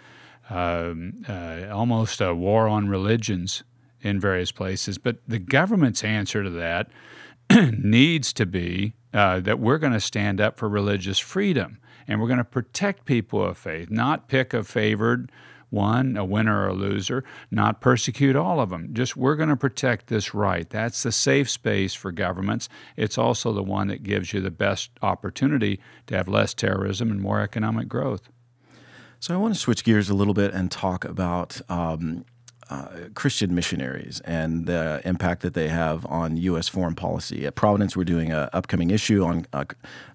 um, 0.50 1.24
uh, 1.28 1.66
almost 1.72 2.20
a 2.20 2.34
war 2.34 2.68
on 2.68 2.88
religions 2.88 3.64
in 4.02 4.20
various 4.20 4.52
places. 4.52 4.98
But 4.98 5.18
the 5.26 5.38
government's 5.38 6.04
answer 6.04 6.42
to 6.42 6.50
that 6.50 6.88
needs 7.78 8.32
to 8.34 8.46
be 8.46 8.94
uh, 9.12 9.40
that 9.40 9.58
we're 9.58 9.78
going 9.78 9.92
to 9.92 10.00
stand 10.00 10.40
up 10.40 10.58
for 10.58 10.68
religious 10.68 11.18
freedom 11.18 11.78
and 12.06 12.20
we're 12.20 12.28
going 12.28 12.38
to 12.38 12.44
protect 12.44 13.04
people 13.04 13.42
of 13.42 13.58
faith, 13.58 13.90
not 13.90 14.28
pick 14.28 14.54
a 14.54 14.62
favored 14.62 15.30
one, 15.70 16.16
a 16.16 16.24
winner 16.24 16.62
or 16.62 16.68
a 16.68 16.72
loser, 16.74 17.24
not 17.50 17.80
persecute 17.80 18.36
all 18.36 18.60
of 18.60 18.70
them. 18.70 18.94
Just 18.94 19.16
we're 19.16 19.36
going 19.36 19.48
to 19.48 19.56
protect 19.56 20.06
this 20.06 20.34
right. 20.34 20.68
That's 20.70 21.02
the 21.02 21.12
safe 21.12 21.50
space 21.50 21.94
for 21.94 22.12
governments. 22.12 22.68
It's 22.96 23.18
also 23.18 23.52
the 23.52 23.62
one 23.62 23.88
that 23.88 24.02
gives 24.02 24.32
you 24.32 24.40
the 24.40 24.50
best 24.50 24.90
opportunity 25.02 25.80
to 26.06 26.16
have 26.16 26.28
less 26.28 26.54
terrorism 26.54 27.10
and 27.10 27.20
more 27.20 27.40
economic 27.40 27.88
growth. 27.88 28.28
So 29.18 29.34
I 29.34 29.38
want 29.38 29.54
to 29.54 29.60
switch 29.60 29.82
gears 29.82 30.08
a 30.08 30.14
little 30.14 30.34
bit 30.34 30.52
and 30.52 30.70
talk 30.70 31.04
about 31.04 31.60
um, 31.68 32.24
uh, 32.68 32.88
Christian 33.14 33.54
missionaries 33.54 34.20
and 34.24 34.66
the 34.66 35.00
impact 35.04 35.42
that 35.42 35.54
they 35.54 35.68
have 35.68 36.04
on 36.06 36.36
U.S. 36.36 36.68
foreign 36.68 36.96
policy. 36.96 37.46
At 37.46 37.54
Providence, 37.54 37.96
we're 37.96 38.04
doing 38.04 38.32
an 38.32 38.48
upcoming 38.52 38.90
issue 38.90 39.24
on 39.24 39.46
uh, 39.52 39.64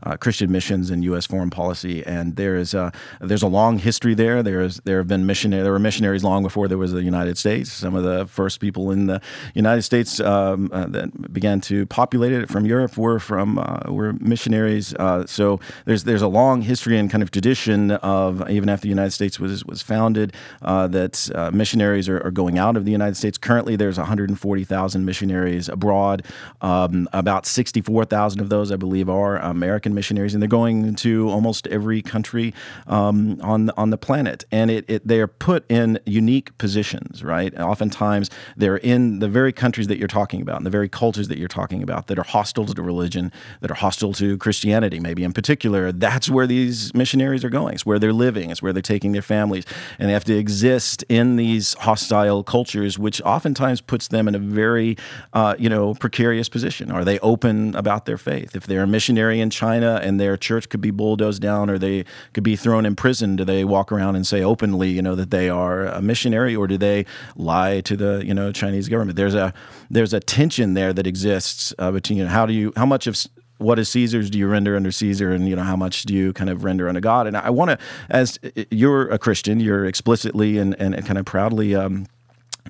uh, 0.04 0.18
Christian 0.18 0.52
missions 0.52 0.90
and 0.90 1.04
U.S. 1.06 1.26
foreign 1.26 1.50
policy, 1.50 2.06
and 2.06 2.36
there 2.36 2.58
is 2.58 2.74
a 2.74 2.92
there's 3.22 3.44
a 3.44 3.48
long 3.48 3.78
history 3.78 4.14
there. 4.16 4.44
There 4.44 4.60
is 4.62 4.82
there 4.84 4.98
have 4.98 5.08
been 5.08 5.26
missionary 5.26 5.64
there 5.64 5.72
were 5.72 5.80
missionaries 5.80 6.24
long 6.24 6.44
before 6.44 6.68
there 6.68 6.78
was 6.78 6.92
the 6.92 7.04
United 7.04 7.38
States. 7.38 7.72
Some 7.72 7.96
of 7.96 8.04
the 8.04 8.26
first 8.28 8.60
people 8.60 8.92
in 8.92 9.08
the 9.08 9.22
United 9.54 9.84
States 9.84 10.20
um, 10.20 10.70
uh, 10.74 10.88
that 10.88 11.32
began 11.32 11.62
to 11.62 11.86
populate 11.86 12.34
it 12.34 12.50
from 12.50 12.66
Europe 12.66 12.98
were 12.98 13.20
from 13.20 13.60
uh, 13.60 13.84
were 13.88 14.14
missionaries. 14.14 14.94
Uh, 14.96 15.26
so 15.26 15.62
there's 15.86 16.04
there's 16.04 16.22
a 16.22 16.28
long 16.28 16.62
history 16.62 16.98
and 16.98 17.10
kind 17.10 17.24
of 17.24 17.32
tradition 17.32 17.92
of 17.92 18.50
even 18.50 18.68
after 18.68 18.84
the 18.84 18.90
United 18.90 19.12
States 19.12 19.40
was 19.40 19.64
was 19.66 19.82
founded 19.82 20.34
that 20.62 21.52
missionaries 21.54 22.10
are, 22.10 22.20
are 22.26 22.32
going 22.42 22.58
out 22.58 22.76
of 22.76 22.86
the 22.86 22.92
United 22.92 23.16
States. 23.16 23.38
Currently, 23.38 23.76
there's 23.76 24.00
140,000 24.00 25.06
missionaries 25.06 25.70
abroad. 25.70 26.26
Um, 26.62 27.08
about 27.14 27.46
64,000 27.46 28.42
of 28.42 28.50
those, 28.50 28.72
I 28.72 28.78
believe, 28.78 29.10
are 29.10 29.38
American 29.38 29.94
missionaries, 29.94 30.34
and 30.34 30.42
they're 30.42 30.50
going 30.50 30.96
to 30.96 31.30
almost 31.30 31.68
every 31.68 32.02
country 32.02 32.54
um, 32.88 33.40
on 33.44 33.70
on 33.78 33.92
the 33.92 33.98
planet. 33.98 34.44
And 34.52 34.72
it, 34.72 34.86
it, 34.88 35.08
they 35.08 35.20
are 35.20 35.28
put 35.28 35.70
in 35.70 36.00
unique 36.08 36.58
positions, 36.58 37.24
right? 37.24 37.56
Oftentimes, 37.60 38.32
they're 38.58 38.78
in 38.78 39.20
the 39.20 39.28
very 39.28 39.54
countries 39.54 39.86
that 39.88 40.00
you're 40.00 40.08
talking 40.08 40.42
about, 40.42 40.58
and 40.58 40.66
the 40.66 40.72
very 40.72 40.90
cultures 40.90 41.28
that 41.28 41.38
you're 41.38 41.48
talking 41.48 41.84
about, 41.84 42.08
that 42.08 42.18
are 42.18 42.24
hostile 42.24 42.66
to 42.66 42.82
religion, 42.82 43.32
that 43.60 43.70
are 43.70 43.76
hostile 43.76 44.14
to 44.14 44.36
Christianity, 44.40 45.00
maybe 45.00 45.24
in 45.24 45.32
particular. 45.32 45.92
That's 45.92 46.28
where 46.28 46.48
these 46.48 46.92
missionaries 46.96 47.44
are 47.44 47.50
going. 47.50 47.76
It's 47.76 47.86
where 47.86 48.00
they're 48.00 48.14
living. 48.14 48.50
It's 48.50 48.64
where 48.64 48.74
they're 48.74 48.82
taking 48.82 49.12
their 49.12 49.22
families, 49.22 49.66
and 50.00 50.10
they 50.10 50.14
have 50.14 50.26
to 50.26 50.36
exist 50.36 51.04
in 51.08 51.36
these 51.36 51.76
hostile 51.76 52.31
cultures, 52.42 52.98
which 52.98 53.22
oftentimes 53.24 53.82
puts 53.82 54.08
them 54.08 54.28
in 54.28 54.36
a 54.36 54.40
very, 54.40 54.98
uh, 55.34 55.56
you 55.60 55.70
know, 55.70 55.94
precarious 55.96 56.48
position. 56.48 56.90
Are 56.92 57.04
they 57.04 57.20
open 57.20 57.76
about 57.76 58.06
their 58.06 58.18
faith? 58.18 58.56
If 58.56 58.66
they're 58.66 58.84
a 58.84 58.88
missionary 58.88 59.42
in 59.42 59.50
China 59.50 60.00
and 60.02 60.20
their 60.20 60.38
church 60.38 60.70
could 60.70 60.82
be 60.82 60.92
bulldozed 60.92 61.42
down 61.42 61.70
or 61.70 61.78
they 61.78 62.06
could 62.34 62.44
be 62.44 62.56
thrown 62.56 62.86
in 62.86 62.96
prison, 62.96 63.36
do 63.36 63.44
they 63.44 63.66
walk 63.66 63.92
around 63.92 64.16
and 64.16 64.26
say 64.26 64.42
openly, 64.42 64.90
you 64.90 65.02
know, 65.02 65.16
that 65.16 65.32
they 65.32 65.50
are 65.50 65.86
a 65.86 66.02
missionary, 66.02 66.56
or 66.56 66.68
do 66.68 66.78
they 66.78 67.06
lie 67.36 67.82
to 67.82 67.98
the, 67.98 68.24
you 68.26 68.34
know, 68.34 68.52
Chinese 68.52 68.88
government? 68.88 69.18
There's 69.18 69.36
a 69.36 69.54
there's 69.90 70.14
a 70.14 70.20
tension 70.20 70.74
there 70.74 70.94
that 70.94 71.06
exists 71.06 71.74
uh, 71.78 71.92
between 71.92 72.20
you 72.20 72.24
know, 72.24 72.30
how 72.30 72.46
do 72.46 72.54
you 72.54 72.72
how 72.78 72.86
much 72.86 73.08
of 73.08 73.18
what 73.62 73.80
is 73.80 73.90
Caesar's 73.90 74.30
do 74.30 74.40
you 74.40 74.48
render 74.48 74.76
under 74.76 74.92
Caesar, 74.92 75.32
and 75.32 75.48
you 75.48 75.56
know 75.56 75.64
how 75.64 75.76
much 75.76 76.04
do 76.04 76.14
you 76.14 76.34
kind 76.34 76.50
of 76.50 76.64
render 76.64 76.90
under 76.90 77.00
God? 77.00 77.28
And 77.28 77.38
I 77.38 77.50
want 77.50 77.72
to, 77.72 77.78
as 78.10 78.40
you're 78.72 79.08
a 79.10 79.20
Christian, 79.20 79.60
you're 79.60 79.86
explicitly 79.86 80.58
and, 80.58 80.76
and, 80.80 81.06
kind 81.06 81.18
of 81.18 81.26
proudly. 81.26 81.76
Um, 81.76 82.08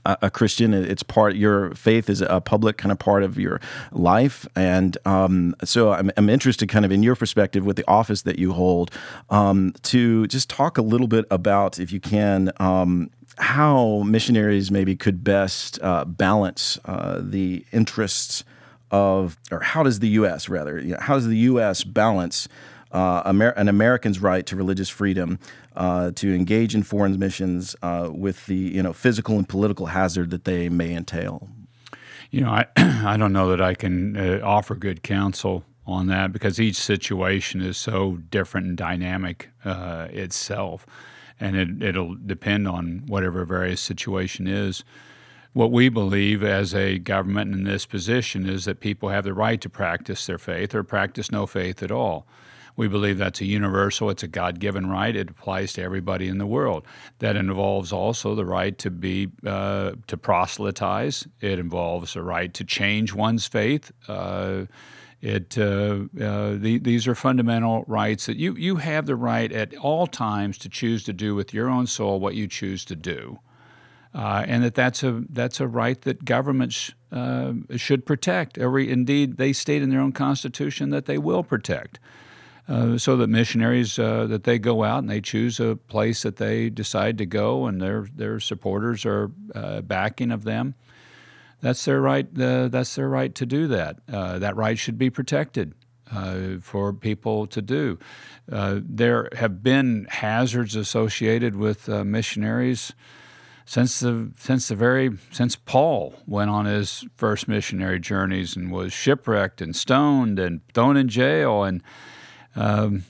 a 0.05 0.29
Christian. 0.29 0.74
It's 0.74 1.03
part 1.03 1.36
your 1.36 1.74
faith 1.75 2.10
is 2.10 2.22
a 2.22 2.41
public 2.41 2.77
kind 2.77 2.91
of 2.91 3.00
part 3.00 3.24
of 3.24 3.38
your 3.38 3.62
life, 3.91 4.48
and 4.55 4.98
um, 5.05 5.55
so 5.63 5.91
I'm, 5.91 6.12
I'm, 6.17 6.29
interested, 6.29 6.70
kind 6.70 6.86
of 6.86 6.91
in 6.91 7.03
your 7.03 7.15
perspective 7.15 7.65
with 7.65 7.75
the 7.75 7.88
office 7.88 8.24
that 8.24 8.39
you 8.39 8.53
hold, 8.53 8.91
um, 9.29 9.74
to 9.84 10.27
just 10.27 10.50
talk 10.50 10.77
a 10.77 10.81
little 10.81 11.08
bit 11.08 11.25
about, 11.29 11.79
if 11.79 11.91
you 11.91 12.00
can. 12.00 12.51
Um, 12.58 13.10
how 13.38 14.03
missionaries 14.05 14.70
maybe 14.70 14.96
could 14.96 15.24
best 15.24 15.81
uh, 15.81 16.05
balance 16.05 16.77
uh, 16.86 17.20
the 17.22 17.65
interests 17.72 18.43
of, 18.91 19.38
or 19.51 19.62
how 19.62 19.84
does 19.84 20.00
the 20.00 20.10
U.S. 20.10 20.50
rather, 20.50 20.79
you 20.79 20.91
know, 20.91 20.98
how 21.00 21.15
does 21.15 21.27
the 21.27 21.38
U.S. 21.38 21.84
balance 21.84 22.48
uh, 22.91 23.24
Amer- 23.25 23.51
an 23.51 23.67
American's 23.67 24.20
right 24.20 24.46
to 24.46 24.55
religious 24.55 24.89
freedom 24.89 25.39
uh, 25.75 26.12
to 26.16 26.34
engage 26.34 26.75
in 26.75 26.84
foreign 26.84 27.18
missions 27.18 27.75
uh, 27.82 28.10
with 28.12 28.46
the 28.46 28.56
you 28.56 28.84
know 28.84 28.94
physical 28.94 29.38
and 29.38 29.48
political 29.48 29.88
hazard 29.88 30.30
that 30.32 30.46
they 30.46 30.70
may 30.70 30.94
entail. 30.94 31.50
You 32.30 32.42
know, 32.42 32.50
I 32.50 32.66
I 33.06 33.18
don't 33.18 33.34
know 33.34 33.50
that 33.50 33.62
I 33.62 33.74
can 33.74 34.18
uh, 34.18 34.40
offer 34.44 34.75
good 34.75 35.04
counsel 35.04 35.63
on 35.86 36.08
that 36.08 36.32
because 36.32 36.60
each 36.60 36.78
situation 36.78 37.62
is 37.62 37.78
so 37.78 38.18
different 38.30 38.68
and 38.68 38.78
dynamic 38.78 39.50
uh, 39.66 40.08
itself, 40.12 40.86
and 41.40 41.56
it, 41.56 41.84
it'll 41.84 42.16
depend 42.16 42.68
on 42.68 43.04
whatever 43.08 43.46
various 43.46 43.82
situation 43.82 44.48
is 44.48 44.84
what 45.54 45.72
we 45.72 45.90
believe 45.90 46.44
as 46.44 46.74
a 46.74 46.98
government 47.00 47.54
in 47.54 47.63
this 47.66 47.86
position 47.86 48.48
is 48.48 48.66
that 48.66 48.80
people 48.80 49.10
have 49.10 49.24
the 49.24 49.34
right 49.34 49.60
to 49.60 49.70
practice 49.70 50.25
their 50.25 50.38
faith 50.38 50.74
or 50.74 50.84
practice 50.84 51.32
no 51.32 51.46
faith 51.46 51.84
at 51.84 51.92
all. 51.92 52.25
We 52.75 52.88
believe 52.88 53.18
that's 53.18 53.42
a 53.42 53.46
universal, 53.46 54.10
it's 54.10 54.24
a 54.24 54.28
God 54.28 54.60
given 54.60 54.90
right. 54.90 55.16
It 55.16 55.30
applies 55.30 55.74
to 55.74 55.82
everybody 55.82 56.28
in 56.28 56.38
the 56.38 56.46
world. 56.46 56.86
That 57.20 57.36
involves 57.36 57.92
also 57.92 58.36
the 58.36 58.46
right 58.46 58.78
to 58.80 58.90
be, 58.90 59.30
uh, 59.46 59.94
to 60.08 60.18
proselytize, 60.18 61.28
it 61.42 61.60
involves 61.60 62.16
a 62.16 62.22
right 62.22 62.54
to 62.54 62.63
change 62.63 63.13
one's 63.13 63.48
faith. 63.48 63.92
Uh, 64.08 64.66
it, 65.22 65.56
uh, 65.58 66.06
uh, 66.20 66.56
the, 66.58 66.80
these 66.82 67.08
are 67.08 67.13
fundamental 67.13 67.84
rights 67.88 68.25
that 68.25 68.38
you, 68.38 68.56
you 68.56 68.78
have 68.78 69.06
the 69.06 69.16
right 69.16 69.51
at 69.51 69.75
all 69.78 70.08
times 70.08 70.58
to 70.60 70.70
choose 70.70 71.04
to 71.04 71.13
do 71.13 71.36
with 71.36 71.54
your 71.54 71.70
own 71.70 71.86
soul 71.86 72.20
what 72.20 72.34
you 72.34 72.48
choose 72.48 72.84
to 72.86 72.96
do. 72.96 73.40
Uh, 74.13 74.44
and 74.46 74.63
that 74.63 74.75
that's 74.75 75.04
a 75.04 75.24
that's 75.30 75.62
a 75.62 75.68
right 75.68 76.01
that 76.01 76.25
governments 76.25 76.92
uh, 77.13 77.54
should 77.78 78.06
protect. 78.06 78.58
Every 78.58 78.92
indeed, 78.92 79.38
they 79.38 79.54
state 79.54 79.82
in 79.82 79.90
their 79.90 80.01
own 80.01 80.12
constitution 80.12 80.90
that 80.90 81.06
they 81.06 81.18
will 81.18 81.44
protect. 81.44 82.00
Uh, 82.72 82.98
so 82.98 83.18
that 83.18 83.28
missionaries 83.28 84.00
uh, 84.00 84.25
that 84.28 84.46
they 84.46 84.58
go 84.58 84.86
out 84.86 85.00
and 85.00 85.10
they 85.10 85.20
choose 85.20 85.60
a 85.60 85.75
place 85.75 86.22
that 86.22 86.38
they 86.38 86.70
decide 86.70 87.18
to 87.18 87.25
go 87.25 87.66
and 87.66 87.82
their 87.82 88.08
their 88.16 88.40
supporters 88.40 89.06
are 89.06 89.30
uh, 89.54 89.82
backing 89.82 90.32
of 90.32 90.46
them. 90.46 90.74
That's 91.60 91.84
their 91.84 92.00
right. 92.00 92.25
Uh, 92.40 92.70
that's 92.70 92.96
their 92.96 93.10
right 93.10 93.36
to 93.36 93.46
do 93.46 93.68
that. 93.68 93.98
Uh, 94.12 94.40
that 94.40 94.56
right 94.56 94.80
should 94.80 94.98
be 94.98 95.10
protected 95.10 95.74
for 96.62 96.92
people 96.92 97.48
to 97.48 97.62
do. 97.62 97.98
there 98.48 99.30
have 99.36 99.63
been 99.63 100.08
hazards 100.10 100.75
associated 100.75 101.56
with 101.56 101.88
missionaries 101.90 102.94
since 103.66 104.00
the 104.00 104.32
since 104.38 104.70
the 104.70 104.75
very 104.75 105.12
since 105.32 105.58
Paul 105.58 106.13
went 106.25 106.50
on 106.50 106.66
his 106.66 107.06
first 107.16 107.50
missionary 107.50 108.00
journeys 108.00 108.56
and 108.56 108.72
was 108.72 108.94
shipwrecked 108.94 109.62
and 109.62 109.75
stoned 109.75 110.40
and 110.40 110.62
thrown 110.74 110.96
in 110.96 111.10
jail 111.10 111.63
and 111.63 111.82
um, 112.55 113.03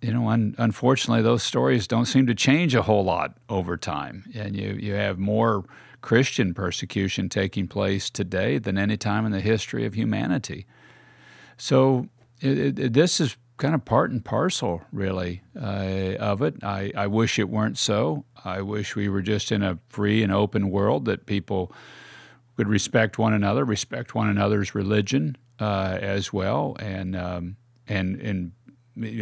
you 0.00 0.12
know, 0.12 0.28
un- 0.28 0.54
unfortunately, 0.58 1.22
those 1.22 1.42
stories 1.42 1.86
don't 1.86 2.06
seem 2.06 2.26
to 2.26 2.34
change 2.34 2.74
a 2.74 2.82
whole 2.82 3.04
lot 3.04 3.36
over 3.48 3.76
time, 3.76 4.24
and 4.34 4.56
you 4.56 4.78
you 4.80 4.94
have 4.94 5.18
more 5.18 5.64
Christian 6.00 6.54
persecution 6.54 7.28
taking 7.28 7.66
place 7.66 8.10
today 8.10 8.58
than 8.58 8.78
any 8.78 8.96
time 8.96 9.26
in 9.26 9.32
the 9.32 9.40
history 9.40 9.84
of 9.86 9.94
humanity. 9.94 10.66
So 11.56 12.08
it, 12.40 12.78
it, 12.78 12.92
this 12.92 13.20
is 13.20 13.36
kind 13.56 13.74
of 13.74 13.84
part 13.84 14.10
and 14.10 14.24
parcel, 14.24 14.82
really, 14.92 15.42
uh, 15.60 16.14
of 16.20 16.42
it. 16.42 16.62
I, 16.62 16.92
I 16.94 17.06
wish 17.06 17.38
it 17.38 17.48
weren't 17.48 17.78
so. 17.78 18.24
I 18.44 18.60
wish 18.60 18.94
we 18.94 19.08
were 19.08 19.22
just 19.22 19.50
in 19.50 19.62
a 19.62 19.78
free 19.88 20.22
and 20.22 20.32
open 20.32 20.70
world 20.70 21.06
that 21.06 21.26
people 21.26 21.72
would 22.56 22.68
respect 22.68 23.18
one 23.18 23.32
another, 23.32 23.64
respect 23.64 24.14
one 24.14 24.28
another's 24.28 24.74
religion 24.74 25.36
uh, 25.58 25.98
as 26.00 26.32
well, 26.32 26.76
and 26.78 27.16
um, 27.16 27.56
and 27.88 28.20
and 28.20 28.52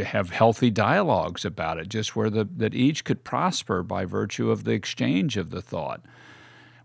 have 0.04 0.30
healthy 0.30 0.70
dialogues 0.70 1.44
about 1.44 1.78
it, 1.78 1.88
just 1.88 2.14
where 2.14 2.30
the, 2.30 2.48
that 2.56 2.74
each 2.74 3.04
could 3.04 3.24
prosper 3.24 3.82
by 3.82 4.04
virtue 4.04 4.50
of 4.50 4.64
the 4.64 4.72
exchange 4.72 5.36
of 5.36 5.50
the 5.50 5.62
thought. 5.62 6.02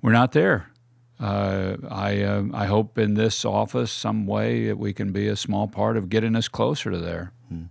We're 0.02 0.12
not 0.12 0.32
there. 0.32 0.72
Uh, 1.20 1.76
I, 1.90 2.22
uh, 2.22 2.44
I 2.54 2.66
hope 2.66 2.98
in 2.98 3.16
this 3.16 3.44
office, 3.44 3.92
some 3.92 4.26
way, 4.26 4.68
that 4.68 4.78
we 4.78 4.94
can 4.94 5.12
be 5.12 5.28
a 5.28 5.36
small 5.36 5.68
part 5.68 5.98
of 5.98 6.10
getting 6.10 6.36
us 6.36 6.48
closer 6.48 6.92
to 6.92 6.98
there. 6.98 7.34
Hmm 7.50 7.66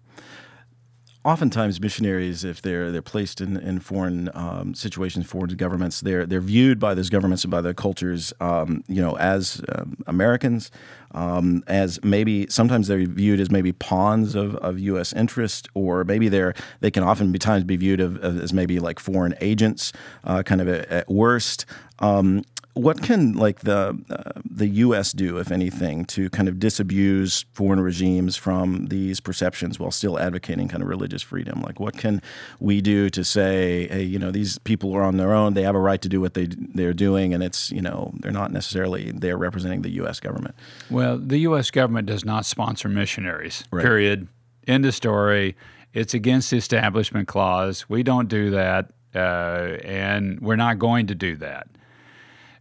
oftentimes 1.28 1.78
missionaries, 1.80 2.42
if 2.42 2.62
they're 2.62 2.90
they're 2.90 3.02
placed 3.02 3.40
in, 3.42 3.58
in 3.58 3.80
foreign 3.80 4.30
um, 4.32 4.74
situations, 4.74 5.26
foreign 5.26 5.54
governments, 5.56 6.00
they're 6.00 6.24
they're 6.24 6.40
viewed 6.40 6.80
by 6.80 6.94
those 6.94 7.10
governments 7.10 7.44
and 7.44 7.50
by 7.50 7.60
their 7.60 7.74
cultures, 7.74 8.32
um, 8.40 8.82
you 8.88 9.02
know, 9.02 9.16
as 9.18 9.60
um, 9.74 9.96
Americans, 10.06 10.70
um, 11.12 11.62
as 11.66 12.02
maybe 12.02 12.46
sometimes 12.48 12.88
they're 12.88 13.04
viewed 13.04 13.40
as 13.40 13.50
maybe 13.50 13.72
pawns 13.72 14.34
of, 14.34 14.56
of 14.56 14.78
U.S. 14.78 15.12
interest, 15.12 15.68
or 15.74 16.02
maybe 16.04 16.28
they're 16.30 16.54
they 16.80 16.90
can 16.90 17.02
often 17.02 17.30
be 17.30 17.38
times 17.38 17.64
be 17.64 17.76
viewed 17.76 18.00
of, 18.00 18.16
as 18.24 18.54
maybe 18.54 18.78
like 18.78 18.98
foreign 18.98 19.34
agents, 19.42 19.92
uh, 20.24 20.42
kind 20.42 20.62
of 20.62 20.68
at, 20.68 20.88
at 20.88 21.08
worst. 21.10 21.66
Um, 21.98 22.42
what 22.78 23.02
can 23.02 23.32
like 23.34 23.60
the 23.60 23.98
uh, 24.08 24.40
the 24.48 24.68
U.S. 24.68 25.12
do, 25.12 25.38
if 25.38 25.50
anything, 25.50 26.04
to 26.06 26.30
kind 26.30 26.48
of 26.48 26.58
disabuse 26.58 27.44
foreign 27.52 27.80
regimes 27.80 28.36
from 28.36 28.86
these 28.86 29.20
perceptions 29.20 29.78
while 29.78 29.90
still 29.90 30.18
advocating 30.18 30.68
kind 30.68 30.82
of 30.82 30.88
religious 30.88 31.22
freedom? 31.22 31.60
Like, 31.60 31.80
what 31.80 31.96
can 31.96 32.22
we 32.60 32.80
do 32.80 33.10
to 33.10 33.24
say, 33.24 33.88
hey, 33.88 34.02
you 34.02 34.18
know, 34.18 34.30
these 34.30 34.58
people 34.58 34.94
are 34.94 35.02
on 35.02 35.16
their 35.16 35.32
own; 35.32 35.54
they 35.54 35.62
have 35.62 35.74
a 35.74 35.80
right 35.80 36.00
to 36.00 36.08
do 36.08 36.20
what 36.20 36.34
they 36.34 36.46
they're 36.46 36.94
doing, 36.94 37.34
and 37.34 37.42
it's 37.42 37.70
you 37.72 37.82
know 37.82 38.12
they're 38.20 38.32
not 38.32 38.52
necessarily 38.52 39.10
they're 39.10 39.38
representing 39.38 39.82
the 39.82 39.90
U.S. 39.90 40.20
government. 40.20 40.54
Well, 40.90 41.18
the 41.18 41.38
U.S. 41.38 41.70
government 41.70 42.06
does 42.06 42.24
not 42.24 42.46
sponsor 42.46 42.88
missionaries. 42.88 43.64
Right. 43.72 43.82
Period. 43.82 44.28
End 44.66 44.86
of 44.86 44.94
story. 44.94 45.56
It's 45.94 46.14
against 46.14 46.50
the 46.50 46.58
Establishment 46.58 47.26
Clause. 47.26 47.88
We 47.88 48.02
don't 48.02 48.28
do 48.28 48.50
that, 48.50 48.92
uh, 49.14 49.78
and 49.84 50.38
we're 50.40 50.56
not 50.56 50.78
going 50.78 51.08
to 51.08 51.14
do 51.14 51.34
that. 51.36 51.66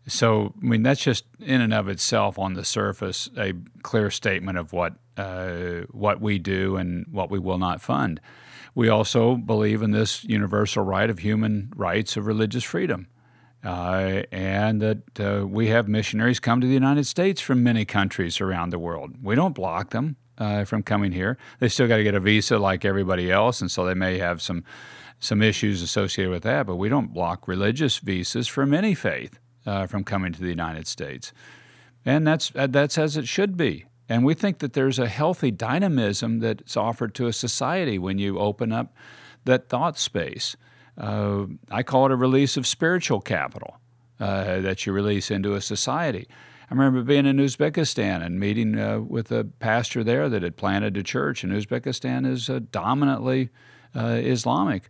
So, 0.07 0.53
I 0.61 0.65
mean, 0.65 0.83
that's 0.83 1.01
just 1.01 1.25
in 1.39 1.59
and 1.59 1.73
of 1.73 1.89
itself, 1.89 2.39
on 2.39 2.53
the 2.53 2.63
surface, 2.63 3.29
a 3.37 3.53
clear 3.83 4.09
statement 4.09 4.57
of 4.57 4.71
what 4.71 4.93
uh, 5.17 5.81
what 5.91 6.21
we 6.21 6.39
do 6.39 6.77
and 6.77 7.05
what 7.11 7.29
we 7.29 7.39
will 7.39 7.57
not 7.57 7.81
fund. 7.81 8.21
We 8.73 8.87
also 8.89 9.35
believe 9.35 9.81
in 9.81 9.91
this 9.91 10.23
universal 10.23 10.83
right 10.83 11.09
of 11.09 11.19
human 11.19 11.73
rights 11.75 12.15
of 12.15 12.25
religious 12.25 12.63
freedom. 12.63 13.07
Uh, 13.65 14.21
and 14.31 14.81
that 14.81 15.19
uh, 15.19 15.45
we 15.45 15.67
have 15.67 15.87
missionaries 15.87 16.39
come 16.39 16.61
to 16.61 16.67
the 16.67 16.73
United 16.73 17.05
States 17.05 17.41
from 17.41 17.63
many 17.63 17.83
countries 17.83 18.39
around 18.39 18.69
the 18.69 18.79
world. 18.79 19.15
We 19.21 19.33
don't 19.35 19.55
block 19.55 19.89
them 19.89 20.15
uh, 20.37 20.63
from 20.63 20.83
coming 20.83 21.11
here. 21.11 21.37
They 21.59 21.67
still 21.67 21.87
got 21.87 21.97
to 21.97 22.03
get 22.03 22.13
a 22.13 22.19
visa 22.19 22.59
like 22.59 22.85
everybody 22.85 23.31
else, 23.31 23.59
and 23.59 23.69
so 23.69 23.83
they 23.83 23.95
may 23.95 24.19
have 24.19 24.41
some 24.41 24.63
some 25.19 25.41
issues 25.41 25.81
associated 25.81 26.31
with 26.31 26.43
that. 26.43 26.67
But 26.67 26.75
we 26.75 26.87
don't 26.87 27.11
block 27.11 27.47
religious 27.47 27.97
visas 27.97 28.47
from 28.47 28.73
any 28.73 28.93
faith 28.93 29.39
uh, 29.67 29.86
from 29.86 30.03
coming 30.03 30.33
to 30.33 30.41
the 30.41 30.50
United 30.50 30.88
States, 30.88 31.31
and 32.03 32.25
that's 32.25 32.51
uh, 32.55 32.65
that's 32.65 32.97
as 32.97 33.17
it 33.17 33.27
should 33.27 33.55
be. 33.55 33.86
And 34.09 34.24
we 34.24 34.33
think 34.33 34.59
that 34.59 34.74
there's 34.74 35.00
a 35.00 35.07
healthy 35.07 35.51
dynamism 35.51 36.39
that's 36.39 36.77
offered 36.77 37.13
to 37.15 37.27
a 37.27 37.33
society 37.33 38.00
when 38.00 38.17
you 38.17 38.39
open 38.39 38.71
up 38.71 38.95
that 39.43 39.67
thought 39.69 40.00
space. 40.00 40.55
Uh, 40.97 41.45
I 41.69 41.83
call 41.83 42.05
it 42.05 42.12
a 42.12 42.15
release 42.15 42.57
of 42.57 42.65
spiritual 42.65 43.19
capital 43.19 43.79
uh, 44.19 44.62
that 44.62 44.86
you 44.86 44.93
release 44.93 45.29
into 45.29 45.53
a 45.55 45.62
society. 45.62 46.27
I 46.69 46.74
remember 46.74 47.01
being 47.01 47.25
in 47.25 47.38
Uzbekistan 47.38 48.25
and 48.25 48.39
meeting 48.39 48.77
uh, 48.77 49.00
with 49.00 49.31
a 49.31 49.45
pastor 49.59 50.03
there 50.03 50.27
that 50.27 50.43
had 50.43 50.57
planted 50.57 50.97
a 50.97 51.03
church, 51.03 51.43
and 51.43 51.53
Uzbekistan 51.53 52.25
is 52.25 52.50
uh, 52.50 52.59
dominantly 52.71 53.50
uh, 53.95 54.19
Islamic. 54.21 54.89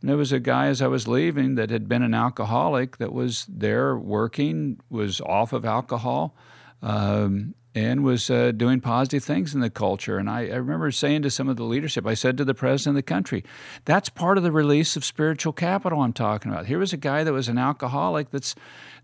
And 0.00 0.08
there 0.08 0.16
was 0.16 0.32
a 0.32 0.40
guy 0.40 0.66
as 0.66 0.80
I 0.80 0.86
was 0.86 1.08
leaving 1.08 1.56
that 1.56 1.70
had 1.70 1.88
been 1.88 2.02
an 2.02 2.14
alcoholic 2.14 2.98
that 2.98 3.12
was 3.12 3.46
there 3.48 3.96
working, 3.96 4.80
was 4.90 5.20
off 5.20 5.52
of 5.52 5.64
alcohol, 5.64 6.36
um, 6.82 7.54
and 7.74 8.02
was 8.02 8.30
uh, 8.30 8.50
doing 8.52 8.80
positive 8.80 9.22
things 9.22 9.54
in 9.54 9.60
the 9.60 9.70
culture. 9.70 10.18
And 10.18 10.28
I, 10.28 10.46
I, 10.46 10.56
remember 10.56 10.90
saying 10.90 11.22
to 11.22 11.30
some 11.30 11.48
of 11.48 11.56
the 11.56 11.64
leadership, 11.64 12.06
I 12.06 12.14
said 12.14 12.36
to 12.38 12.44
the 12.44 12.54
president 12.54 12.96
of 12.96 12.96
the 12.96 13.02
country, 13.02 13.44
that's 13.84 14.08
part 14.08 14.38
of 14.38 14.44
the 14.44 14.50
release 14.50 14.96
of 14.96 15.04
spiritual 15.04 15.52
capital 15.52 16.00
I'm 16.00 16.12
talking 16.12 16.50
about. 16.50 16.66
Here 16.66 16.78
was 16.78 16.92
a 16.92 16.96
guy 16.96 17.24
that 17.24 17.32
was 17.32 17.48
an 17.48 17.58
alcoholic 17.58 18.30
that's 18.30 18.54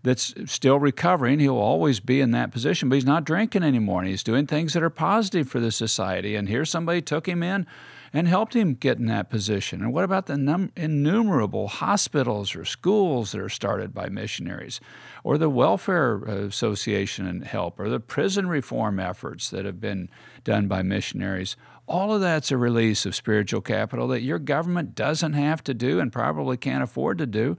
that's 0.03 0.33
still 0.45 0.77
recovering. 0.77 1.39
He'll 1.39 1.57
always 1.57 1.99
be 1.99 2.21
in 2.21 2.31
that 2.31 2.51
position, 2.51 2.89
but 2.89 2.95
he's 2.95 3.05
not 3.05 3.23
drinking 3.23 3.63
anymore, 3.63 4.01
and 4.01 4.09
he's 4.09 4.23
doing 4.23 4.45
things 4.45 4.73
that 4.73 4.83
are 4.83 4.89
positive 4.89 5.49
for 5.49 5.59
the 5.59 5.71
society. 5.71 6.35
And 6.35 6.47
here 6.47 6.65
somebody 6.65 7.01
took 7.01 7.27
him 7.27 7.41
in 7.43 7.65
and 8.15 8.29
helped 8.29 8.55
him 8.55 8.73
get 8.73 8.97
in 8.97 9.07
that 9.07 9.29
position. 9.29 9.81
And 9.81 9.91
what 9.91 10.05
about 10.05 10.25
the 10.25 10.37
num- 10.37 10.71
innumerable 10.77 11.67
hospitals 11.67 12.55
or 12.55 12.63
schools 12.63 13.33
that 13.33 13.41
are 13.41 13.49
started 13.49 13.93
by 13.93 14.07
missionaries, 14.07 14.79
or 15.25 15.37
the 15.37 15.49
welfare 15.49 16.23
association 16.23 17.27
and 17.27 17.43
help, 17.43 17.77
or 17.77 17.89
the 17.89 17.99
prison 17.99 18.47
reform 18.47 19.01
efforts 19.01 19.49
that 19.49 19.65
have 19.65 19.81
been 19.81 20.09
done 20.45 20.69
by 20.69 20.81
missionaries? 20.81 21.57
All 21.87 22.13
of 22.13 22.21
that's 22.21 22.51
a 22.51 22.57
release 22.57 23.05
of 23.05 23.15
spiritual 23.15 23.59
capital 23.59 24.07
that 24.07 24.21
your 24.21 24.39
government 24.39 24.95
doesn't 24.95 25.33
have 25.33 25.61
to 25.65 25.73
do 25.73 25.99
and 25.99 26.09
probably 26.09 26.55
can't 26.55 26.83
afford 26.83 27.17
to 27.17 27.25
do. 27.25 27.57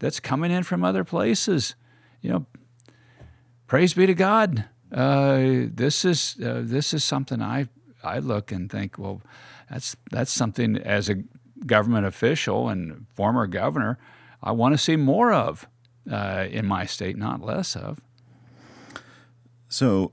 That's 0.00 0.18
coming 0.18 0.50
in 0.50 0.64
from 0.64 0.82
other 0.82 1.04
places. 1.04 1.76
You 2.20 2.30
know, 2.30 2.46
praise 3.68 3.94
be 3.94 4.06
to 4.06 4.14
God. 4.14 4.64
Uh, 4.90 5.68
this 5.72 6.04
is 6.04 6.36
uh, 6.44 6.62
this 6.64 6.92
is 6.92 7.04
something 7.04 7.40
I 7.40 7.68
I 8.04 8.18
look 8.18 8.52
and 8.52 8.70
think, 8.70 8.98
well, 8.98 9.22
that's 9.70 9.96
that's 10.10 10.32
something 10.32 10.76
as 10.76 11.08
a 11.08 11.22
government 11.66 12.06
official 12.06 12.68
and 12.68 13.06
former 13.14 13.46
governor, 13.46 13.98
I 14.42 14.52
want 14.52 14.74
to 14.74 14.78
see 14.78 14.96
more 14.96 15.32
of 15.32 15.66
uh, 16.10 16.46
in 16.50 16.66
my 16.66 16.84
state, 16.86 17.16
not 17.16 17.40
less 17.40 17.76
of. 17.76 18.00
So, 19.68 20.12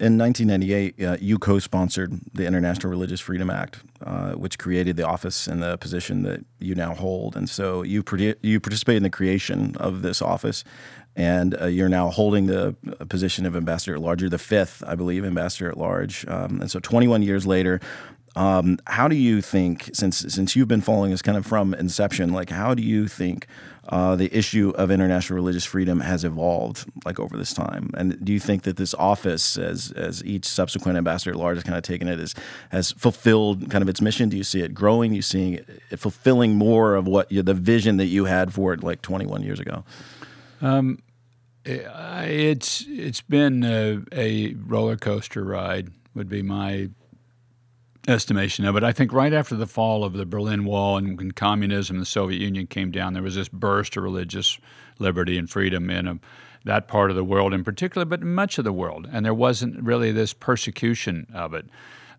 in 0.00 0.18
1998, 0.18 1.02
uh, 1.02 1.16
you 1.20 1.38
co-sponsored 1.38 2.20
the 2.34 2.46
International 2.46 2.90
Religious 2.90 3.20
Freedom 3.20 3.48
Act, 3.48 3.80
uh, 4.02 4.32
which 4.32 4.58
created 4.58 4.96
the 4.96 5.06
office 5.06 5.46
and 5.46 5.62
the 5.62 5.78
position 5.78 6.22
that 6.24 6.44
you 6.58 6.74
now 6.74 6.94
hold. 6.94 7.36
And 7.36 7.48
so 7.48 7.82
you 7.82 8.02
you 8.42 8.60
participated 8.60 8.98
in 8.98 9.02
the 9.04 9.10
creation 9.10 9.76
of 9.76 10.02
this 10.02 10.20
office, 10.20 10.64
and 11.16 11.60
uh, 11.60 11.66
you're 11.66 11.88
now 11.88 12.10
holding 12.10 12.46
the 12.46 12.74
uh, 13.00 13.04
position 13.04 13.46
of 13.46 13.54
ambassador 13.54 13.94
at 13.94 14.00
large. 14.00 14.20
You're 14.20 14.30
the 14.30 14.38
fifth, 14.38 14.82
I 14.86 14.94
believe, 14.94 15.24
ambassador 15.24 15.68
at 15.68 15.78
large. 15.78 16.26
Um, 16.26 16.60
and 16.60 16.70
so 16.70 16.80
21 16.80 17.22
years 17.22 17.46
later, 17.46 17.80
um, 18.36 18.78
how 18.86 19.06
do 19.06 19.14
you 19.14 19.40
think, 19.40 19.90
since 19.92 20.18
since 20.18 20.56
you've 20.56 20.68
been 20.68 20.80
following 20.80 21.12
this 21.12 21.22
kind 21.22 21.38
of 21.38 21.46
from 21.46 21.72
inception, 21.72 22.32
like 22.32 22.50
how 22.50 22.74
do 22.74 22.82
you 22.82 23.06
think 23.06 23.46
uh, 23.90 24.16
the 24.16 24.34
issue 24.36 24.72
of 24.76 24.90
international 24.90 25.36
religious 25.36 25.64
freedom 25.64 26.00
has 26.00 26.24
evolved 26.24 26.90
like 27.04 27.20
over 27.20 27.36
this 27.36 27.52
time? 27.52 27.90
And 27.96 28.24
do 28.24 28.32
you 28.32 28.40
think 28.40 28.62
that 28.62 28.76
this 28.76 28.92
office, 28.94 29.56
as 29.56 29.92
as 29.92 30.24
each 30.24 30.46
subsequent 30.46 30.98
ambassador 30.98 31.30
at 31.30 31.36
large 31.36 31.58
has 31.58 31.64
kind 31.64 31.76
of 31.78 31.84
taken 31.84 32.08
it, 32.08 32.18
as 32.18 32.34
has 32.70 32.90
fulfilled 32.92 33.70
kind 33.70 33.82
of 33.82 33.88
its 33.88 34.00
mission? 34.00 34.28
Do 34.30 34.36
you 34.36 34.44
see 34.44 34.62
it 34.62 34.74
growing? 34.74 35.10
Do 35.10 35.16
you 35.16 35.22
seeing 35.22 35.54
it 35.90 36.00
fulfilling 36.00 36.56
more 36.56 36.96
of 36.96 37.06
what 37.06 37.30
you, 37.30 37.40
the 37.40 37.54
vision 37.54 37.98
that 37.98 38.06
you 38.06 38.24
had 38.24 38.52
for 38.52 38.72
it 38.72 38.82
like 38.82 39.00
21 39.00 39.44
years 39.44 39.60
ago? 39.60 39.84
Um, 40.64 40.98
it's 41.66 42.84
it's 42.88 43.20
been 43.20 43.64
a, 43.64 44.00
a 44.12 44.54
roller 44.54 44.96
coaster 44.96 45.44
ride. 45.44 45.90
Would 46.14 46.28
be 46.28 46.42
my 46.42 46.88
estimation 48.06 48.64
of 48.64 48.76
it. 48.76 48.84
I 48.84 48.92
think 48.92 49.12
right 49.12 49.32
after 49.32 49.56
the 49.56 49.66
fall 49.66 50.04
of 50.04 50.14
the 50.14 50.26
Berlin 50.26 50.64
Wall 50.64 50.96
and 50.96 51.18
when 51.18 51.32
communism 51.32 51.96
and 51.96 52.02
the 52.02 52.06
Soviet 52.06 52.40
Union 52.40 52.66
came 52.66 52.90
down, 52.90 53.12
there 53.14 53.22
was 53.22 53.34
this 53.34 53.48
burst 53.48 53.96
of 53.96 54.02
religious 54.02 54.58
liberty 54.98 55.38
and 55.38 55.50
freedom 55.50 55.90
in 55.90 56.06
a, 56.06 56.10
um, 56.12 56.20
that 56.64 56.88
part 56.88 57.10
of 57.10 57.16
the 57.16 57.24
world 57.24 57.52
in 57.52 57.62
particular, 57.62 58.06
but 58.06 58.22
much 58.22 58.56
of 58.56 58.64
the 58.64 58.72
world. 58.72 59.06
And 59.12 59.24
there 59.24 59.34
wasn't 59.34 59.82
really 59.82 60.12
this 60.12 60.32
persecution 60.32 61.26
of 61.34 61.52
it. 61.52 61.66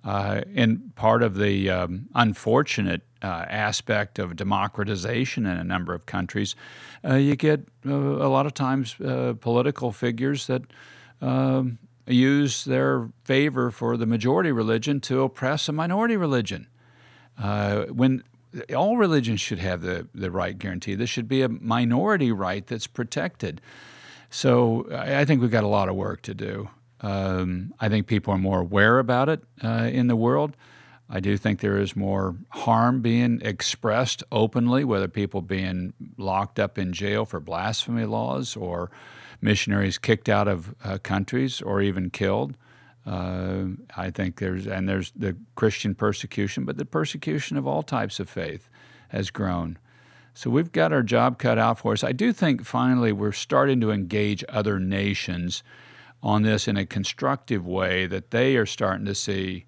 Uh, 0.04 0.42
and 0.56 0.96
part 0.96 1.24
of 1.24 1.38
the 1.38 1.70
um, 1.70 2.08
unfortunate 2.14 3.02
uh, 3.22 3.46
aspect 3.50 4.20
of 4.20 4.36
democratization 4.36 5.46
in 5.46 5.58
a 5.58 5.64
number 5.64 5.96
of 5.96 6.06
countries, 6.06 6.56
uh, 7.04 7.16
you 7.16 7.36
get 7.36 7.62
uh, 7.86 7.92
a 7.92 8.30
lot 8.30 8.46
of 8.46 8.54
times 8.54 9.00
uh, 9.02 9.34
political 9.40 9.92
figures 9.92 10.48
that 10.48 10.62
um, 11.22 11.80
use 12.06 12.66
their 12.66 13.10
favor 13.24 13.72
for 13.72 13.98
the 13.98 14.06
majority 14.06 14.52
religion 14.52 15.00
to 15.02 15.24
oppress 15.24 15.68
a 15.68 15.72
minority 15.72 16.16
religion. 16.18 16.68
When 17.38 18.24
all 18.76 18.96
religions 18.98 19.42
should 19.42 19.60
have 19.60 19.82
the, 19.82 20.08
the 20.14 20.30
right 20.30 20.58
guarantee, 20.58 20.96
this 20.96 21.10
should 21.10 21.28
be 21.28 21.42
a 21.42 21.50
minority 21.50 22.32
right 22.32 22.66
that's 22.68 22.88
protected. 22.88 23.60
So 24.30 24.86
I 24.92 25.26
think 25.26 25.42
we've 25.42 25.52
got 25.52 25.64
a 25.64 25.68
lot 25.68 25.90
of 25.90 25.96
work 25.96 26.22
to 26.24 26.34
do. 26.34 26.70
Um, 27.06 27.72
I 27.80 27.88
think 27.88 28.08
people 28.08 28.34
are 28.34 28.40
more 28.40 28.62
aware 28.62 28.98
about 28.98 29.30
it 29.30 29.44
uh, 29.64 29.90
in 29.92 30.08
the 30.08 30.16
world. 30.16 30.58
I 31.08 31.20
do 31.20 31.38
think 31.38 31.60
there 31.60 31.78
is 31.78 31.96
more 31.96 32.36
harm 32.50 33.02
being 33.04 33.42
expressed 33.44 34.24
openly, 34.32 34.84
whether 34.84 35.08
people 35.08 35.44
being 35.44 35.94
locked 36.18 36.58
up 36.58 36.80
in 36.80 36.94
jail 36.94 37.24
for 37.24 37.40
blasphemy 37.40 38.06
laws 38.06 38.56
or 38.56 38.90
missionaries 39.40 40.00
kicked 40.00 40.30
out 40.30 40.48
of 40.48 40.74
uh, 40.84 40.98
countries 40.98 41.62
or 41.62 41.80
even 41.80 42.10
killed. 42.10 42.58
Uh, 43.06 43.66
I 43.96 44.10
think 44.10 44.40
there's 44.40 44.66
and 44.66 44.90
there's 44.90 45.12
the 45.16 45.38
Christian 45.54 45.94
persecution, 45.94 46.66
but 46.66 46.78
the 46.78 46.86
persecution 46.86 47.56
of 47.56 47.68
all 47.68 47.84
types 47.84 48.20
of 48.20 48.28
faith 48.28 48.68
has 49.10 49.30
grown. 49.30 49.78
So 50.34 50.50
we've 50.50 50.72
got 50.72 50.92
our 50.92 51.04
job 51.04 51.38
cut 51.38 51.60
out 51.60 51.78
for 51.78 51.94
us. 51.94 52.04
I 52.04 52.14
do 52.14 52.34
think 52.34 52.66
finally 52.66 53.12
we're 53.12 53.32
starting 53.32 53.80
to 53.82 53.92
engage 53.92 54.44
other 54.50 54.80
nations 54.80 55.62
on 56.24 56.44
this 56.44 56.68
in 56.68 56.78
a 56.78 56.86
constructive 56.86 57.66
way 57.66 58.08
that 58.08 58.32
they 58.32 58.58
are 58.58 58.66
starting 58.66 59.06
to 59.06 59.16
see. 59.16 59.66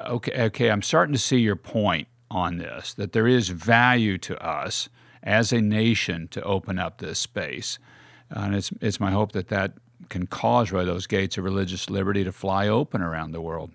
Okay, 0.00 0.42
okay, 0.44 0.70
I'm 0.70 0.82
starting 0.82 1.12
to 1.12 1.18
see 1.18 1.38
your 1.38 1.56
point 1.56 2.08
on 2.30 2.58
this. 2.58 2.94
That 2.94 3.12
there 3.12 3.26
is 3.26 3.48
value 3.48 4.18
to 4.18 4.44
us 4.44 4.88
as 5.22 5.52
a 5.52 5.60
nation 5.60 6.28
to 6.28 6.42
open 6.42 6.78
up 6.78 6.98
this 6.98 7.18
space. 7.18 7.78
And 8.30 8.54
it's, 8.54 8.70
it's 8.80 9.00
my 9.00 9.10
hope 9.10 9.32
that 9.32 9.48
that 9.48 9.72
can 10.08 10.26
cause 10.26 10.72
really 10.72 10.84
those 10.84 11.06
gates 11.06 11.38
of 11.38 11.44
religious 11.44 11.90
liberty 11.90 12.24
to 12.24 12.32
fly 12.32 12.68
open 12.68 13.02
around 13.02 13.32
the 13.32 13.40
world. 13.40 13.72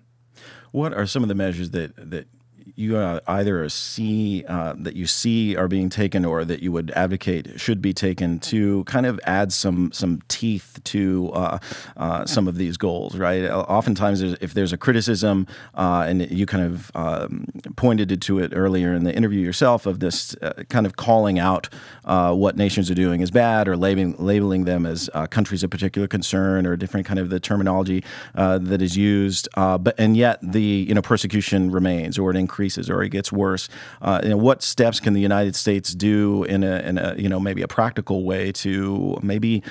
What 0.70 0.94
are 0.94 1.06
some 1.06 1.22
of 1.22 1.28
the 1.28 1.34
measures 1.34 1.70
that, 1.70 1.94
that 2.10 2.26
you 2.74 2.96
uh, 2.96 3.20
either 3.26 3.68
see 3.68 4.44
uh, 4.48 4.74
that 4.78 4.96
you 4.96 5.06
see 5.06 5.56
are 5.56 5.68
being 5.68 5.88
taken 5.88 6.24
or 6.24 6.44
that 6.44 6.62
you 6.62 6.72
would 6.72 6.90
advocate 6.92 7.60
should 7.60 7.80
be 7.80 7.92
taken 7.92 8.38
to 8.38 8.84
kind 8.84 9.06
of 9.06 9.20
add 9.24 9.52
some 9.52 9.92
some 9.92 10.22
teeth 10.28 10.80
to 10.84 11.30
uh, 11.34 11.58
uh 11.96 12.24
some 12.26 12.48
of 12.48 12.56
these 12.56 12.76
goals, 12.76 13.16
right? 13.16 13.44
Oftentimes, 13.50 14.20
there's, 14.20 14.36
if 14.40 14.54
there's 14.54 14.72
a 14.72 14.78
criticism, 14.78 15.46
uh, 15.74 16.04
and 16.08 16.30
you 16.30 16.46
kind 16.46 16.64
of 16.64 16.90
um, 16.94 17.46
pointed 17.76 18.20
to 18.22 18.38
it 18.38 18.52
earlier 18.54 18.94
in 18.94 19.04
the 19.04 19.14
interview 19.14 19.40
yourself 19.40 19.86
of 19.86 20.00
this 20.00 20.34
uh, 20.42 20.64
kind 20.68 20.86
of 20.86 20.96
calling 20.96 21.38
out 21.38 21.68
what 22.04 22.56
nations 22.56 22.90
are 22.90 22.94
doing 22.94 23.22
as 23.22 23.30
bad 23.30 23.68
or 23.68 23.76
labeling 23.76 24.14
labeling 24.18 24.64
them 24.64 24.86
as 24.86 25.10
countries 25.30 25.62
of 25.62 25.70
particular 25.70 26.08
concern 26.08 26.66
or 26.66 26.76
different 26.76 27.06
kind 27.06 27.18
of 27.18 27.30
the 27.30 27.38
terminology 27.40 28.02
that 28.34 28.82
is 28.82 28.96
used, 28.96 29.48
but 29.54 29.94
and 29.98 30.16
yet 30.16 30.38
the 30.42 30.60
you 30.88 30.94
know 30.94 31.02
persecution 31.02 31.70
remains 31.70 32.18
or 32.18 32.30
it 32.30 32.36
increases 32.36 32.61
or 32.90 33.02
it 33.02 33.10
gets 33.10 33.32
worse. 33.32 33.68
Uh, 34.00 34.20
you 34.22 34.30
know, 34.30 34.36
what 34.36 34.62
steps 34.62 35.00
can 35.00 35.14
the 35.14 35.20
United 35.20 35.56
States 35.56 35.94
do 35.94 36.44
in 36.44 36.64
a, 36.64 36.80
in 36.80 36.98
a 36.98 37.14
you 37.16 37.28
know 37.28 37.40
maybe 37.40 37.62
a 37.62 37.68
practical 37.68 38.24
way 38.24 38.52
to 38.52 39.18
maybe 39.22 39.62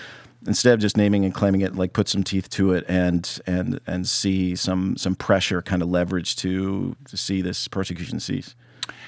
instead 0.47 0.73
of 0.73 0.80
just 0.80 0.97
naming 0.97 1.25
and 1.25 1.34
claiming 1.34 1.62
it, 1.62 1.75
like 1.75 1.93
put 1.93 2.08
some 2.08 2.23
teeth 2.23 2.49
to 2.49 2.73
it 2.73 2.86
and 2.88 3.39
and 3.45 3.80
and 3.88 4.08
see 4.08 4.56
some 4.56 4.97
some 4.97 5.15
pressure 5.15 5.62
kind 5.62 5.82
of 5.82 5.89
leverage 5.89 6.36
to 6.38 6.95
to 7.06 7.17
see 7.17 7.41
this 7.41 7.67
persecution 7.67 8.19
cease? 8.19 8.56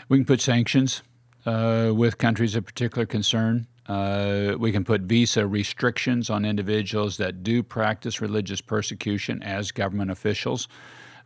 We 0.10 0.17
can 0.17 0.26
put 0.26 0.41
sanctions 0.41 1.02
uh, 1.46 1.91
with 1.96 2.17
countries 2.17 2.56
of 2.56 2.65
particular 2.65 3.06
concern. 3.06 3.67
Uh, 3.88 4.56
we 4.58 4.72
can 4.72 4.84
put 4.86 5.02
visa 5.02 5.46
restrictions 5.46 6.30
on 6.30 6.46
individuals 6.46 7.17
that 7.17 7.43
do 7.43 7.62
practice 7.62 8.22
religious 8.22 8.62
persecution 8.62 9.43
as 9.43 9.72
government 9.72 10.10
officials. 10.10 10.69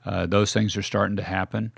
Uh, 0.05 0.25
those 0.25 0.53
things 0.53 0.75
are 0.75 0.81
starting 0.81 1.17
to 1.17 1.23
happen. 1.23 1.71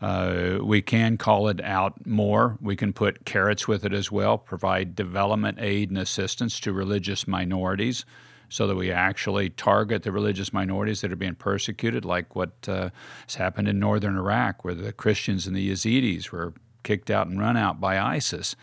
Uh, 0.00 0.58
we 0.62 0.80
can 0.80 1.18
call 1.18 1.48
it 1.48 1.62
out 1.62 2.06
more. 2.06 2.56
We 2.60 2.74
can 2.74 2.92
put 2.92 3.26
carrots 3.26 3.68
with 3.68 3.84
it 3.84 3.92
as 3.92 4.10
well, 4.10 4.38
provide 4.38 4.94
development 4.94 5.58
aid 5.60 5.90
and 5.90 5.98
assistance 5.98 6.58
to 6.60 6.72
religious 6.72 7.28
minorities 7.28 8.06
so 8.48 8.66
that 8.66 8.76
we 8.76 8.90
actually 8.90 9.50
target 9.50 10.02
the 10.02 10.10
religious 10.10 10.52
minorities 10.52 11.02
that 11.02 11.12
are 11.12 11.16
being 11.16 11.36
persecuted, 11.36 12.04
like 12.04 12.34
what 12.34 12.50
uh, 12.66 12.90
has 13.26 13.36
happened 13.36 13.68
in 13.68 13.78
northern 13.78 14.16
Iraq, 14.16 14.64
where 14.64 14.74
the 14.74 14.92
Christians 14.92 15.46
and 15.46 15.54
the 15.54 15.70
Yazidis 15.70 16.30
were 16.30 16.52
kicked 16.82 17.10
out 17.10 17.28
and 17.28 17.38
run 17.38 17.56
out 17.56 17.80
by 17.80 17.98
ISIS. 17.98 18.56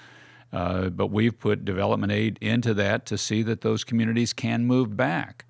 Uh, 0.51 0.89
but 0.89 1.07
we've 1.07 1.39
put 1.39 1.65
development 1.65 2.11
aid 2.11 2.37
into 2.41 2.73
that 2.73 3.05
to 3.05 3.17
see 3.17 3.43
that 3.43 3.61
those 3.61 3.83
communities 3.83 4.33
can 4.33 4.65
move 4.65 4.97
back. 4.97 5.45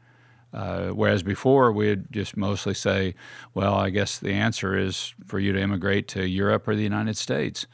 Uh, 0.54 0.90
whereas 0.90 1.24
before 1.24 1.72
we'd 1.72 2.12
just 2.12 2.38
mostly 2.38 2.74
say, 2.74 3.14
well, 3.54 3.76
I 3.76 3.90
guess 3.90 4.18
the 4.18 4.32
answer 4.32 4.78
is 4.78 5.14
for 5.26 5.40
you 5.40 5.52
to 5.54 5.60
immigrate 5.60 6.08
to 6.10 6.28
Europe 6.28 6.68
or 6.68 6.76
the 6.76 6.84
United 6.84 7.18
States. 7.18 7.68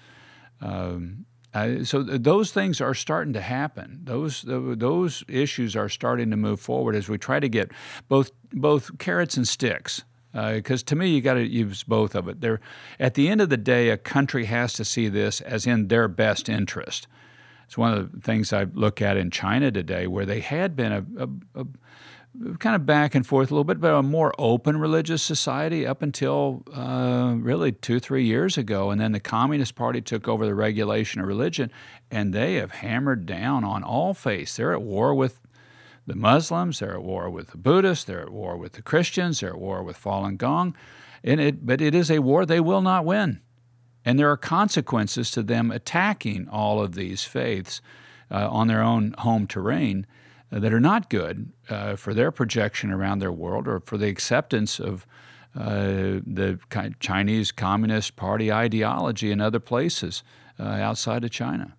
Um, 0.59 1.25
I, 1.53 1.83
so 1.83 2.03
th- 2.03 2.21
those 2.23 2.51
things 2.51 2.81
are 2.81 2.95
starting 2.95 3.33
to 3.33 3.41
happen. 3.41 4.01
Those 4.03 4.41
th- 4.41 4.79
those 4.79 5.23
issues 5.27 5.75
are 5.75 5.89
starting 5.89 6.31
to 6.31 6.37
move 6.37 6.59
forward 6.59 6.95
as 6.95 7.07
we 7.07 7.17
try 7.17 7.39
to 7.39 7.49
get 7.49 7.71
both 8.07 8.31
both 8.51 8.97
carrots 8.97 9.37
and 9.37 9.47
sticks. 9.47 10.03
Because 10.31 10.81
uh, 10.81 10.85
to 10.87 10.95
me, 10.95 11.09
you 11.09 11.21
got 11.21 11.35
to 11.35 11.47
use 11.47 11.83
both 11.83 12.15
of 12.15 12.27
it. 12.27 12.41
They're, 12.41 12.59
at 12.99 13.13
the 13.13 13.29
end 13.29 13.39
of 13.39 13.49
the 13.49 13.57
day, 13.57 13.89
a 13.89 13.97
country 13.97 14.45
has 14.45 14.73
to 14.73 14.83
see 14.83 15.07
this 15.07 15.41
as 15.41 15.67
in 15.67 15.89
their 15.89 16.07
best 16.07 16.49
interest. 16.49 17.07
It's 17.65 17.77
one 17.77 17.93
of 17.93 18.11
the 18.11 18.19
things 18.19 18.51
I 18.51 18.63
look 18.63 18.99
at 18.99 19.15
in 19.15 19.29
China 19.29 19.69
today, 19.71 20.07
where 20.07 20.25
they 20.25 20.39
had 20.39 20.75
been 20.75 20.91
a, 20.91 21.05
a 21.61 21.65
kind 22.59 22.75
of 22.75 22.85
back 22.85 23.13
and 23.13 23.25
forth 23.25 23.51
a 23.51 23.53
little 23.53 23.63
bit, 23.63 23.79
but 23.79 23.93
a 23.93 24.01
more 24.01 24.33
open 24.39 24.77
religious 24.77 25.21
society 25.21 25.85
up 25.85 26.01
until 26.01 26.63
uh, 26.73 27.35
really 27.37 27.71
two, 27.71 27.99
three 27.99 28.25
years 28.25 28.57
ago. 28.57 28.89
And 28.89 28.99
then 28.99 29.11
the 29.11 29.19
Communist 29.19 29.75
Party 29.75 30.01
took 30.01 30.27
over 30.27 30.45
the 30.45 30.55
regulation 30.55 31.21
of 31.21 31.27
religion, 31.27 31.71
and 32.09 32.33
they 32.33 32.55
have 32.55 32.71
hammered 32.71 33.25
down 33.25 33.63
on 33.63 33.83
all 33.83 34.13
faiths. 34.13 34.57
They're 34.57 34.73
at 34.73 34.81
war 34.81 35.13
with 35.13 35.39
the 36.05 36.15
Muslims, 36.15 36.79
they're 36.79 36.95
at 36.95 37.03
war 37.03 37.29
with 37.29 37.51
the 37.51 37.57
Buddhists, 37.57 38.03
they're 38.03 38.21
at 38.21 38.29
war 38.29 38.57
with 38.57 38.73
the 38.73 38.81
Christians, 38.81 39.39
they're 39.39 39.51
at 39.51 39.59
war 39.59 39.83
with 39.83 40.01
Falun 40.01 40.37
Gong. 40.37 40.75
And 41.23 41.39
it, 41.39 41.65
but 41.65 41.79
it 41.79 41.95
is 41.95 42.11
a 42.11 42.19
war 42.19 42.45
they 42.45 42.59
will 42.59 42.81
not 42.81 43.05
win. 43.05 43.41
And 44.03 44.19
there 44.19 44.29
are 44.29 44.35
consequences 44.35 45.31
to 45.31 45.43
them 45.43 45.71
attacking 45.71 46.49
all 46.49 46.81
of 46.81 46.95
these 46.95 47.23
faiths 47.23 47.79
uh, 48.29 48.49
on 48.49 48.67
their 48.67 48.81
own 48.81 49.15
home 49.19 49.47
terrain 49.47 50.05
that 50.59 50.73
are 50.73 50.79
not 50.79 51.09
good 51.09 51.51
uh, 51.69 51.95
for 51.95 52.13
their 52.13 52.31
projection 52.31 52.91
around 52.91 53.19
their 53.19 53.31
world 53.31 53.67
or 53.67 53.79
for 53.79 53.97
the 53.97 54.07
acceptance 54.07 54.79
of 54.79 55.05
uh, 55.55 56.19
the 56.25 56.59
Chinese 56.99 57.51
Communist 57.51 58.15
Party 58.15 58.51
ideology 58.51 59.31
in 59.31 59.39
other 59.39 59.59
places 59.59 60.23
uh, 60.59 60.63
outside 60.63 61.23
of 61.23 61.31
China. 61.31 61.75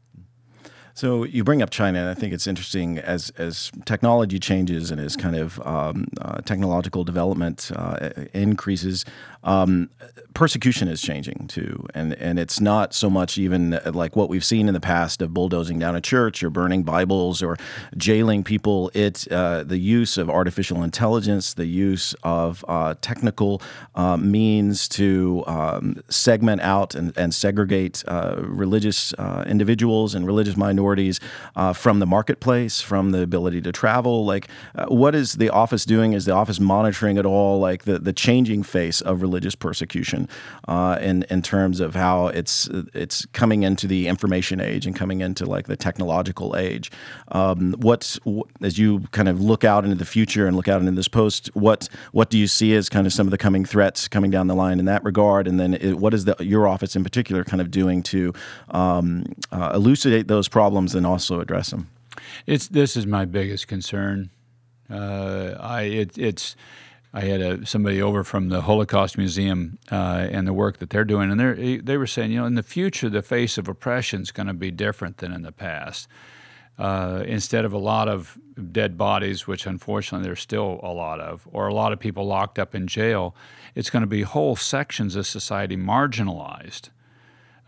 So 0.96 1.24
you 1.24 1.42
bring 1.42 1.60
up 1.60 1.70
China, 1.70 1.98
and 1.98 2.08
I 2.08 2.14
think 2.14 2.32
it's 2.32 2.46
interesting 2.46 2.98
as 2.98 3.30
as 3.36 3.72
technology 3.84 4.38
changes 4.38 4.92
and 4.92 5.00
as 5.00 5.16
kind 5.16 5.34
of 5.34 5.60
um, 5.66 6.06
uh, 6.22 6.40
technological 6.42 7.02
development 7.02 7.72
uh, 7.74 8.10
increases 8.32 9.04
um, 9.42 9.90
persecution 10.32 10.88
is 10.88 11.02
changing 11.02 11.46
too, 11.48 11.84
and 11.94 12.14
and 12.14 12.38
it's 12.38 12.60
not 12.60 12.94
so 12.94 13.10
much 13.10 13.38
even 13.38 13.74
uh, 13.74 13.90
like 13.92 14.14
what 14.14 14.28
we've 14.28 14.44
seen 14.44 14.68
in 14.68 14.74
the 14.74 14.80
past 14.80 15.20
of 15.20 15.34
bulldozing 15.34 15.80
down 15.80 15.96
a 15.96 16.00
church 16.00 16.42
or 16.44 16.50
burning 16.50 16.84
Bibles 16.84 17.42
or 17.42 17.56
jailing 17.96 18.44
people. 18.44 18.90
It's 18.94 19.26
uh, 19.26 19.64
the 19.66 19.78
use 19.78 20.16
of 20.16 20.30
artificial 20.30 20.84
intelligence, 20.84 21.54
the 21.54 21.66
use 21.66 22.14
of 22.22 22.64
uh, 22.68 22.94
technical 23.00 23.60
uh, 23.96 24.16
means 24.16 24.88
to 24.90 25.42
um, 25.46 26.02
segment 26.08 26.60
out 26.62 26.94
and, 26.94 27.16
and 27.18 27.34
segregate 27.34 28.04
religious 28.06 29.12
individuals 29.46 30.14
and 30.14 30.26
religious 30.26 30.56
minorities 30.56 30.83
from 31.74 31.98
the 31.98 32.06
marketplace, 32.06 32.80
from 32.80 33.10
the 33.10 33.22
ability 33.22 33.60
to 33.62 33.72
travel. 33.72 34.24
Like, 34.24 34.48
what 34.88 35.14
is 35.14 35.34
the 35.34 35.50
office 35.50 35.84
doing? 35.84 36.12
Is 36.12 36.24
the 36.24 36.32
office 36.32 36.60
monitoring 36.60 37.18
at 37.18 37.26
all, 37.26 37.58
like 37.58 37.84
the 37.84 37.98
the 37.98 38.12
changing 38.12 38.62
face 38.62 39.00
of 39.00 39.22
religious 39.22 39.54
persecution 39.54 40.28
uh, 40.68 40.98
in 41.00 41.24
in 41.30 41.42
terms 41.42 41.80
of 41.80 41.94
how 41.94 42.28
it's 42.28 42.68
it's 42.94 43.26
coming 43.32 43.62
into 43.62 43.86
the 43.86 44.08
information 44.08 44.60
age 44.60 44.86
and 44.86 44.96
coming 44.96 45.20
into 45.20 45.46
like 45.46 45.66
the 45.66 45.76
technological 45.76 46.56
age. 46.56 46.90
Um, 47.28 47.74
what 47.78 48.18
as 48.60 48.78
you 48.78 49.00
kind 49.12 49.28
of 49.28 49.40
look 49.40 49.64
out 49.64 49.84
into 49.84 49.96
the 49.96 50.04
future 50.04 50.46
and 50.46 50.56
look 50.56 50.68
out 50.68 50.80
into 50.80 50.92
this 50.92 51.08
post, 51.08 51.50
what 51.54 51.88
what 52.12 52.30
do 52.30 52.38
you 52.38 52.46
see 52.46 52.74
as 52.74 52.88
kind 52.88 53.06
of 53.06 53.12
some 53.12 53.26
of 53.26 53.30
the 53.30 53.38
coming 53.38 53.64
threats 53.64 54.08
coming 54.08 54.30
down 54.30 54.46
the 54.46 54.54
line 54.54 54.78
in 54.78 54.84
that 54.86 55.04
regard? 55.04 55.46
And 55.48 55.58
then 55.58 55.74
it, 55.74 55.98
what 55.98 56.14
is 56.14 56.24
the, 56.24 56.36
your 56.40 56.66
office 56.66 56.96
in 56.96 57.04
particular 57.04 57.44
kind 57.44 57.60
of 57.60 57.70
doing 57.70 58.02
to 58.04 58.32
um, 58.70 59.24
uh, 59.52 59.72
elucidate 59.74 60.28
those 60.28 60.48
problems 60.48 60.73
and 60.94 61.06
also 61.06 61.40
address 61.40 61.70
them? 61.70 61.88
It's 62.46 62.68
this 62.68 62.96
is 62.96 63.06
my 63.06 63.24
biggest 63.24 63.68
concern. 63.68 64.30
Uh, 64.90 65.56
I 65.58 65.82
it, 65.82 66.18
it's 66.18 66.56
I 67.12 67.20
had 67.20 67.40
a, 67.40 67.66
somebody 67.66 68.02
over 68.02 68.24
from 68.24 68.48
the 68.48 68.62
Holocaust 68.62 69.16
Museum 69.16 69.78
uh, 69.90 70.26
and 70.30 70.46
the 70.46 70.52
work 70.52 70.78
that 70.78 70.90
they're 70.90 71.04
doing, 71.04 71.30
and 71.30 71.40
they 71.40 71.78
they 71.78 71.96
were 71.96 72.06
saying, 72.06 72.32
you 72.32 72.40
know, 72.40 72.46
in 72.46 72.54
the 72.54 72.62
future, 72.62 73.08
the 73.08 73.22
face 73.22 73.56
of 73.56 73.68
oppression 73.68 74.22
is 74.22 74.32
going 74.32 74.48
to 74.48 74.54
be 74.54 74.70
different 74.70 75.18
than 75.18 75.32
in 75.32 75.42
the 75.42 75.52
past. 75.52 76.08
Uh, 76.76 77.22
instead 77.28 77.64
of 77.64 77.72
a 77.72 77.78
lot 77.78 78.08
of 78.08 78.36
dead 78.72 78.98
bodies, 78.98 79.46
which 79.46 79.64
unfortunately 79.64 80.26
there's 80.26 80.40
still 80.40 80.80
a 80.82 80.92
lot 80.92 81.20
of, 81.20 81.46
or 81.52 81.68
a 81.68 81.74
lot 81.74 81.92
of 81.92 82.00
people 82.00 82.26
locked 82.26 82.58
up 82.58 82.74
in 82.74 82.88
jail, 82.88 83.32
it's 83.76 83.90
going 83.90 84.00
to 84.00 84.08
be 84.08 84.22
whole 84.22 84.56
sections 84.56 85.14
of 85.14 85.24
society 85.24 85.76
marginalized 85.76 86.90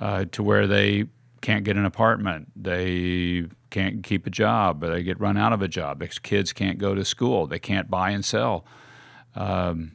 uh, 0.00 0.24
to 0.32 0.42
where 0.42 0.66
they 0.66 1.04
can't 1.40 1.64
get 1.64 1.76
an 1.76 1.84
apartment, 1.84 2.50
they 2.56 3.46
can't 3.70 4.02
keep 4.02 4.26
a 4.26 4.30
job, 4.30 4.80
they 4.80 5.02
get 5.02 5.20
run 5.20 5.36
out 5.36 5.52
of 5.52 5.62
a 5.62 5.68
job, 5.68 6.02
kids 6.22 6.52
can't 6.52 6.78
go 6.78 6.94
to 6.94 7.04
school, 7.04 7.46
they 7.46 7.58
can't 7.58 7.90
buy 7.90 8.10
and 8.10 8.24
sell. 8.24 8.64
Um, 9.34 9.92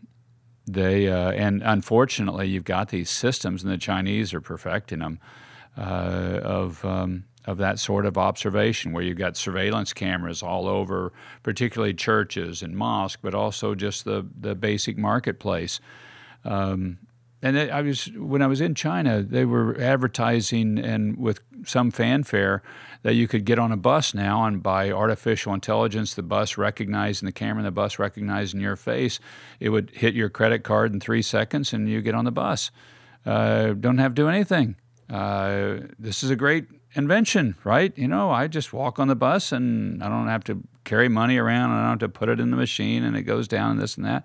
they 0.68 1.08
uh, 1.08 1.32
and 1.32 1.62
unfortunately, 1.64 2.48
you've 2.48 2.64
got 2.64 2.90
these 2.90 3.10
systems, 3.10 3.64
and 3.64 3.72
the 3.72 3.78
Chinese 3.78 4.34
are 4.34 4.42
perfecting 4.42 5.00
them 5.00 5.20
uh, 5.78 6.40
of 6.44 6.86
um, 6.86 7.26
of 7.46 7.58
that 7.58 7.80
sort 7.80 8.06
of 8.06 8.18
observation, 8.18 8.94
where 8.94 9.04
you've 9.04 9.18
got 9.18 9.36
surveillance 9.36 9.92
cameras 9.94 10.44
all 10.44 10.68
over, 10.68 11.12
particularly 11.42 11.94
churches 11.94 12.62
and 12.62 12.76
mosques, 12.78 13.20
but 13.22 13.34
also 13.34 13.74
just 13.74 14.06
the 14.06 14.26
the 14.40 14.56
basic 14.56 14.98
marketplace. 14.98 15.80
Um, 16.46 17.00
and 17.42 17.58
I 17.58 17.82
was 17.82 18.06
when 18.16 18.42
I 18.42 18.48
was 18.48 18.62
in 18.62 18.76
China, 18.76 19.24
they 19.24 19.46
were 19.46 19.80
advertising 19.80 20.78
and 20.78 21.18
with 21.18 21.40
some 21.66 21.90
fanfare 21.90 22.62
that 23.04 23.16
you 23.16 23.28
could 23.28 23.46
get 23.46 23.58
on 23.58 23.72
a 23.72 23.78
bus 23.78 24.14
now 24.14 24.46
and 24.46 24.62
by 24.62 24.92
artificial 24.92 25.54
intelligence, 25.54 26.14
the 26.14 26.22
bus 26.22 26.58
recognizing 26.58 27.26
the 27.26 27.32
camera, 27.32 27.60
and 27.60 27.68
the 27.68 27.72
bus 27.72 27.98
recognizing 27.98 28.60
your 28.60 28.76
face, 28.76 29.20
it 29.60 29.70
would 29.70 29.90
hit 29.92 30.14
your 30.14 30.30
credit 30.30 30.64
card 30.64 30.94
in 30.94 31.00
three 31.00 31.22
seconds 31.22 31.74
and 31.74 31.90
you 31.90 32.02
get 32.02 32.14
on 32.14 32.26
the 32.26 32.32
bus. 32.32 32.70
Uh, 33.26 33.74
don't 33.74 33.98
have 33.98 34.12
to 34.12 34.22
do 34.22 34.30
anything. 34.30 34.76
Uh, 35.10 35.80
this 35.98 36.24
is 36.24 36.30
a 36.30 36.36
great 36.36 36.66
invention, 36.94 37.56
right? 37.64 37.98
You 37.98 38.08
know, 38.08 38.30
I 38.30 38.48
just 38.48 38.72
walk 38.72 39.00
on 39.00 39.08
the 39.08 39.16
bus 39.16 39.52
and 39.52 40.04
I 40.04 40.10
don't 40.10 40.28
have 40.28 40.44
to 40.46 40.62
carry 40.84 41.10
money 41.10 41.38
around. 41.38 41.72
and 41.72 41.80
I 41.80 41.82
don't 41.84 42.02
have 42.02 42.12
to 42.12 42.20
put 42.20 42.30
it 42.30 42.40
in 42.40 42.52
the 42.52 42.58
machine 42.58 43.04
and 43.04 43.16
it 43.16 43.24
goes 43.24 43.48
down 43.48 43.72
and 43.72 43.80
this 43.80 43.98
and 43.98 44.06
that. 44.06 44.24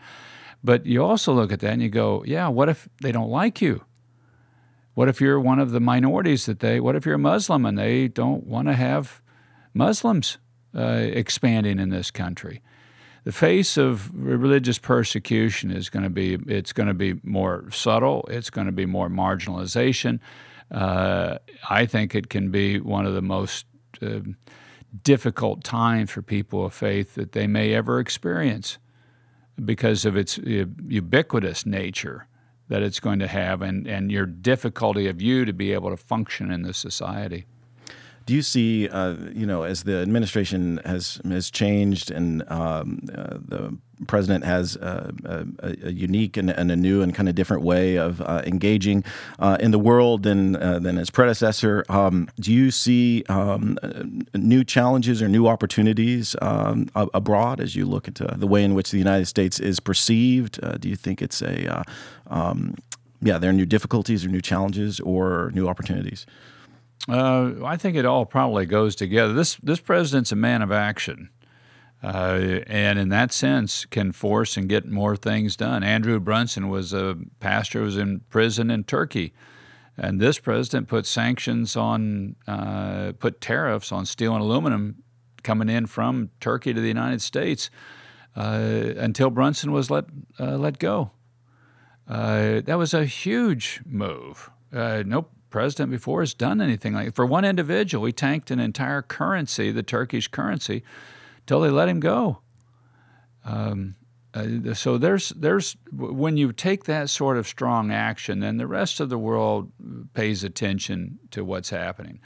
But 0.66 0.84
you 0.84 1.04
also 1.04 1.32
look 1.32 1.52
at 1.52 1.60
that 1.60 1.74
and 1.74 1.80
you 1.80 1.88
go, 1.88 2.24
yeah, 2.26 2.48
what 2.48 2.68
if 2.68 2.88
they 3.00 3.12
don't 3.12 3.30
like 3.30 3.62
you? 3.62 3.84
What 4.94 5.08
if 5.08 5.20
you're 5.20 5.38
one 5.38 5.60
of 5.60 5.70
the 5.70 5.78
minorities 5.78 6.46
that 6.46 6.58
they, 6.58 6.80
what 6.80 6.96
if 6.96 7.06
you're 7.06 7.14
a 7.14 7.18
Muslim 7.18 7.64
and 7.64 7.78
they 7.78 8.08
don't 8.08 8.44
want 8.44 8.66
to 8.66 8.74
have 8.74 9.22
Muslims 9.74 10.38
uh, 10.76 10.80
expanding 10.80 11.78
in 11.78 11.90
this 11.90 12.10
country? 12.10 12.62
The 13.22 13.30
face 13.30 13.76
of 13.76 14.10
religious 14.12 14.76
persecution 14.76 15.70
is 15.70 15.88
going 15.88 16.02
to 16.02 16.10
be, 16.10 16.36
it's 16.48 16.72
going 16.72 16.88
to 16.88 16.94
be 16.94 17.14
more 17.22 17.70
subtle, 17.70 18.26
it's 18.28 18.50
going 18.50 18.66
to 18.66 18.72
be 18.72 18.86
more 18.86 19.08
marginalization. 19.08 20.18
Uh, 20.72 21.38
I 21.70 21.86
think 21.86 22.12
it 22.16 22.28
can 22.28 22.50
be 22.50 22.80
one 22.80 23.06
of 23.06 23.14
the 23.14 23.22
most 23.22 23.66
uh, 24.02 24.18
difficult 25.04 25.62
times 25.62 26.10
for 26.10 26.22
people 26.22 26.66
of 26.66 26.74
faith 26.74 27.14
that 27.14 27.30
they 27.32 27.46
may 27.46 27.72
ever 27.72 28.00
experience 28.00 28.78
because 29.64 30.04
of 30.04 30.16
its 30.16 30.38
uh, 30.38 30.64
ubiquitous 30.86 31.66
nature 31.66 32.26
that 32.68 32.82
it's 32.82 33.00
going 33.00 33.18
to 33.20 33.28
have 33.28 33.62
and, 33.62 33.86
and 33.86 34.10
your 34.10 34.26
difficulty 34.26 35.06
of 35.06 35.22
you 35.22 35.44
to 35.44 35.52
be 35.52 35.72
able 35.72 35.90
to 35.90 35.96
function 35.96 36.50
in 36.50 36.62
this 36.62 36.78
society. 36.78 37.46
Do 38.26 38.34
you 38.34 38.42
see, 38.42 38.88
uh, 38.88 39.14
you 39.32 39.46
know, 39.46 39.62
as 39.62 39.84
the 39.84 39.98
administration 39.98 40.80
has 40.84 41.20
has 41.28 41.48
changed 41.48 42.10
and 42.10 42.42
um, 42.50 43.00
uh, 43.14 43.38
the 43.38 43.78
president 44.08 44.44
has 44.44 44.76
a, 44.76 45.14
a, 45.24 45.76
a 45.86 45.90
unique 45.90 46.36
and, 46.36 46.50
and, 46.50 46.70
a 46.70 46.76
new 46.76 47.00
and 47.02 47.14
kind 47.14 47.28
of 47.28 47.34
different 47.34 47.62
way 47.62 47.96
of 47.96 48.20
uh, 48.20 48.42
engaging 48.44 49.02
uh, 49.38 49.56
in 49.60 49.70
the 49.70 49.78
world 49.78 50.24
than 50.24 50.56
uh, 50.56 50.80
than 50.80 50.96
his 50.96 51.08
predecessor. 51.08 51.84
Um, 51.88 52.28
do 52.40 52.52
you 52.52 52.72
see 52.72 53.24
um, 53.28 53.78
new 54.34 54.64
challenges 54.64 55.22
or 55.22 55.28
new 55.28 55.46
opportunities 55.46 56.34
um, 56.42 56.90
abroad 56.94 57.60
as 57.60 57.76
you 57.76 57.86
look 57.86 58.08
at 58.08 58.16
the 58.16 58.46
way 58.46 58.64
in 58.64 58.74
which 58.74 58.90
the 58.90 58.98
United 58.98 59.26
States 59.26 59.60
is 59.60 59.78
perceived? 59.78 60.58
Uh, 60.62 60.72
do 60.72 60.88
you 60.88 60.96
think 60.96 61.22
it's 61.22 61.42
a 61.42 61.78
uh, 61.78 61.82
um, 62.26 62.74
yeah, 63.22 63.38
there 63.38 63.50
are 63.50 63.54
new 63.54 63.66
difficulties 63.66 64.24
or 64.24 64.28
new 64.28 64.42
challenges 64.42 65.00
or 65.00 65.52
new 65.54 65.68
opportunities? 65.68 66.26
Uh, 67.08 67.52
I 67.64 67.76
think 67.76 67.96
it 67.96 68.04
all 68.04 68.26
probably 68.26 68.66
goes 68.66 68.96
together. 68.96 69.32
This 69.32 69.56
this 69.56 69.80
president's 69.80 70.32
a 70.32 70.36
man 70.36 70.62
of 70.62 70.72
action 70.72 71.30
uh, 72.02 72.60
and 72.66 72.98
in 72.98 73.08
that 73.08 73.32
sense 73.32 73.84
can 73.86 74.12
force 74.12 74.56
and 74.56 74.68
get 74.68 74.86
more 74.86 75.16
things 75.16 75.56
done. 75.56 75.82
Andrew 75.82 76.20
Brunson 76.20 76.68
was 76.68 76.92
a 76.92 77.16
pastor 77.40 77.80
who 77.80 77.84
was 77.86 77.96
in 77.96 78.20
prison 78.28 78.70
in 78.70 78.84
Turkey, 78.84 79.32
and 79.96 80.20
this 80.20 80.38
president 80.38 80.88
put 80.88 81.06
sanctions 81.06 81.76
on, 81.76 82.36
uh, 82.46 83.12
put 83.18 83.40
tariffs 83.40 83.92
on 83.92 84.04
steel 84.04 84.34
and 84.34 84.42
aluminum 84.42 85.02
coming 85.42 85.68
in 85.68 85.86
from 85.86 86.30
Turkey 86.40 86.74
to 86.74 86.80
the 86.80 86.88
United 86.88 87.22
States 87.22 87.70
uh, 88.36 88.92
until 88.98 89.30
Brunson 89.30 89.72
was 89.72 89.90
let 89.90 90.04
uh, 90.38 90.56
let 90.56 90.78
go. 90.78 91.10
Uh, 92.06 92.60
that 92.60 92.76
was 92.78 92.94
a 92.94 93.04
huge 93.04 93.80
move. 93.84 94.50
Uh, 94.72 95.02
no 95.06 95.26
president 95.56 95.90
before 95.90 96.20
has 96.20 96.34
done 96.34 96.60
anything 96.60 96.92
like. 96.92 97.14
For 97.14 97.24
one 97.24 97.46
individual, 97.46 98.04
he 98.04 98.12
tanked 98.12 98.50
an 98.50 98.60
entire 98.60 99.00
currency, 99.00 99.72
the 99.72 99.82
Turkish 99.82 100.28
currency 100.28 100.82
till 101.46 101.62
they 101.62 101.70
let 101.70 101.88
him 101.88 101.98
go. 101.98 102.40
Um, 103.42 103.94
uh, 104.34 104.74
so 104.74 104.98
there's 104.98 105.30
there's 105.30 105.78
when 105.90 106.36
you 106.36 106.52
take 106.52 106.84
that 106.84 107.08
sort 107.08 107.38
of 107.38 107.46
strong 107.46 107.90
action, 107.90 108.40
then 108.40 108.58
the 108.58 108.66
rest 108.66 109.00
of 109.00 109.08
the 109.08 109.16
world 109.16 109.72
pays 110.12 110.44
attention 110.44 111.18
to 111.30 111.42
what's 111.42 111.70
happening. 111.70 112.20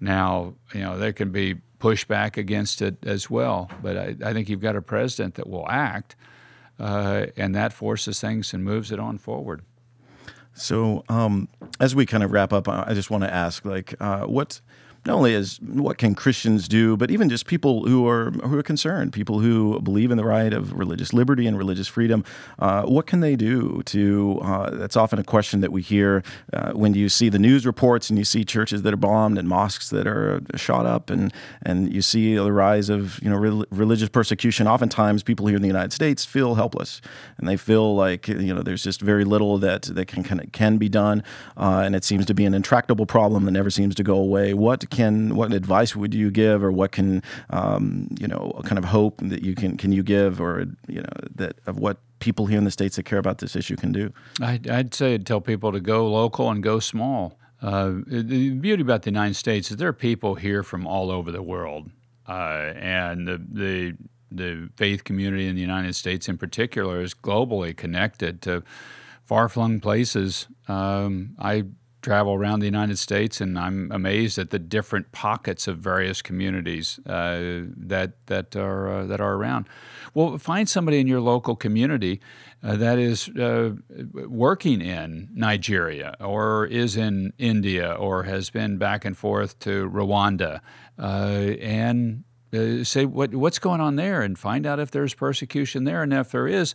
Now, 0.00 0.54
you 0.74 0.80
know, 0.80 0.98
there 0.98 1.12
can 1.12 1.30
be 1.30 1.60
pushback 1.78 2.36
against 2.36 2.82
it 2.82 2.96
as 3.06 3.30
well, 3.30 3.70
but 3.82 3.96
I, 3.96 4.16
I 4.24 4.32
think 4.32 4.48
you've 4.48 4.60
got 4.60 4.74
a 4.74 4.82
president 4.82 5.36
that 5.36 5.48
will 5.48 5.68
act, 5.70 6.16
uh, 6.80 7.26
and 7.36 7.54
that 7.54 7.72
forces 7.72 8.20
things 8.20 8.52
and 8.52 8.64
moves 8.64 8.90
it 8.90 8.98
on 8.98 9.18
forward. 9.18 9.62
So, 10.54 11.04
um, 11.08 11.48
as 11.80 11.94
we 11.94 12.06
kind 12.06 12.22
of 12.22 12.30
wrap 12.32 12.52
up, 12.52 12.68
I 12.68 12.94
just 12.94 13.10
want 13.10 13.24
to 13.24 13.32
ask, 13.32 13.64
like, 13.64 13.94
uh, 14.00 14.24
what 14.26 14.60
not 15.06 15.16
only 15.16 15.34
as 15.34 15.60
what 15.60 15.98
can 15.98 16.14
Christians 16.14 16.66
do, 16.66 16.96
but 16.96 17.10
even 17.10 17.28
just 17.28 17.46
people 17.46 17.86
who 17.86 18.08
are 18.08 18.30
who 18.30 18.58
are 18.58 18.62
concerned, 18.62 19.12
people 19.12 19.38
who 19.38 19.78
believe 19.80 20.10
in 20.10 20.16
the 20.16 20.24
right 20.24 20.52
of 20.52 20.72
religious 20.72 21.12
liberty 21.12 21.46
and 21.46 21.58
religious 21.58 21.86
freedom. 21.86 22.24
Uh, 22.58 22.84
what 22.84 23.06
can 23.06 23.20
they 23.20 23.36
do 23.36 23.82
to? 23.86 24.40
Uh, 24.42 24.70
that's 24.70 24.96
often 24.96 25.18
a 25.18 25.24
question 25.24 25.60
that 25.60 25.72
we 25.72 25.82
hear 25.82 26.22
uh, 26.52 26.72
when 26.72 26.94
you 26.94 27.08
see 27.08 27.28
the 27.28 27.38
news 27.38 27.66
reports 27.66 28.08
and 28.08 28.18
you 28.18 28.24
see 28.24 28.44
churches 28.44 28.82
that 28.82 28.94
are 28.94 28.98
bombed 28.98 29.36
and 29.36 29.46
mosques 29.46 29.90
that 29.90 30.06
are 30.06 30.40
shot 30.56 30.86
up, 30.86 31.10
and 31.10 31.32
and 31.62 31.92
you 31.92 32.00
see 32.00 32.36
the 32.36 32.52
rise 32.52 32.88
of 32.88 33.22
you 33.22 33.28
know 33.28 33.36
re- 33.36 33.64
religious 33.70 34.08
persecution. 34.08 34.66
Oftentimes, 34.66 35.22
people 35.22 35.46
here 35.46 35.56
in 35.56 35.62
the 35.62 35.68
United 35.68 35.92
States 35.92 36.24
feel 36.24 36.54
helpless, 36.54 37.02
and 37.36 37.46
they 37.46 37.58
feel 37.58 37.94
like 37.94 38.26
you 38.28 38.54
know 38.54 38.62
there's 38.62 38.82
just 38.82 39.02
very 39.02 39.24
little 39.24 39.58
that 39.58 39.82
that 39.82 40.06
can 40.06 40.22
can, 40.22 40.48
can 40.52 40.78
be 40.78 40.88
done, 40.88 41.22
uh, 41.58 41.82
and 41.84 41.94
it 41.94 42.04
seems 42.04 42.24
to 42.24 42.32
be 42.32 42.46
an 42.46 42.54
intractable 42.54 43.04
problem 43.04 43.44
that 43.44 43.50
never 43.50 43.70
seems 43.70 43.94
to 43.94 44.02
go 44.02 44.16
away. 44.16 44.54
What 44.54 44.88
can 44.94 45.34
what 45.36 45.52
advice 45.52 45.94
would 45.94 46.14
you 46.14 46.30
give, 46.30 46.62
or 46.62 46.72
what 46.72 46.92
can 46.92 47.22
um, 47.50 48.08
you 48.18 48.26
know 48.26 48.60
kind 48.64 48.78
of 48.78 48.84
hope 48.84 49.20
that 49.22 49.42
you 49.42 49.54
can 49.54 49.76
can 49.76 49.92
you 49.92 50.02
give, 50.02 50.40
or 50.40 50.66
you 50.88 51.02
know 51.02 51.16
that 51.34 51.56
of 51.66 51.78
what 51.78 51.98
people 52.20 52.46
here 52.46 52.58
in 52.58 52.64
the 52.64 52.70
states 52.70 52.96
that 52.96 53.02
care 53.02 53.18
about 53.18 53.38
this 53.38 53.56
issue 53.56 53.76
can 53.76 53.92
do? 53.92 54.12
I'd, 54.40 54.68
I'd 54.68 54.94
say 54.94 55.14
I'd 55.14 55.26
tell 55.26 55.40
people 55.40 55.72
to 55.72 55.80
go 55.80 56.08
local 56.08 56.50
and 56.50 56.62
go 56.62 56.78
small. 56.78 57.38
Uh, 57.60 57.94
the 58.06 58.50
beauty 58.50 58.82
about 58.82 59.02
the 59.02 59.10
United 59.10 59.34
States 59.34 59.70
is 59.70 59.76
there 59.76 59.88
are 59.88 59.92
people 59.92 60.34
here 60.34 60.62
from 60.62 60.86
all 60.86 61.10
over 61.10 61.32
the 61.32 61.42
world, 61.42 61.90
uh, 62.28 62.72
and 62.76 63.26
the, 63.26 63.38
the 63.50 63.96
the 64.30 64.68
faith 64.76 65.04
community 65.04 65.46
in 65.46 65.54
the 65.54 65.60
United 65.60 65.94
States, 65.94 66.28
in 66.28 66.38
particular, 66.38 67.00
is 67.00 67.14
globally 67.14 67.76
connected 67.76 68.42
to 68.42 68.62
far 69.24 69.48
flung 69.48 69.80
places. 69.80 70.46
Um, 70.68 71.36
I 71.38 71.64
travel 72.04 72.34
around 72.34 72.60
the 72.60 72.66
United 72.66 72.98
States, 72.98 73.40
and 73.40 73.58
I'm 73.58 73.90
amazed 73.90 74.38
at 74.38 74.50
the 74.50 74.58
different 74.58 75.10
pockets 75.10 75.66
of 75.66 75.78
various 75.78 76.20
communities 76.20 77.00
uh, 77.06 77.62
that 77.76 78.12
that 78.26 78.54
are 78.54 78.88
uh, 78.92 79.06
that 79.06 79.20
are 79.20 79.34
around. 79.34 79.68
Well, 80.12 80.38
find 80.38 80.68
somebody 80.68 81.00
in 81.00 81.08
your 81.08 81.20
local 81.20 81.56
community 81.56 82.20
uh, 82.62 82.76
that 82.76 82.98
is 82.98 83.28
uh, 83.30 83.72
working 84.28 84.80
in 84.82 85.30
Nigeria, 85.34 86.14
or 86.20 86.66
is 86.66 86.96
in 86.96 87.32
India, 87.38 87.92
or 87.92 88.24
has 88.24 88.50
been 88.50 88.76
back 88.76 89.04
and 89.04 89.16
forth 89.16 89.58
to 89.60 89.90
Rwanda, 89.90 90.60
uh, 90.98 91.56
and 91.60 92.24
uh, 92.52 92.84
say 92.84 93.06
what 93.06 93.34
what's 93.34 93.58
going 93.58 93.80
on 93.80 93.96
there, 93.96 94.20
and 94.20 94.38
find 94.38 94.66
out 94.66 94.78
if 94.78 94.90
there's 94.90 95.14
persecution 95.14 95.84
there, 95.84 96.02
and 96.02 96.12
if 96.12 96.30
there 96.30 96.46
is, 96.46 96.74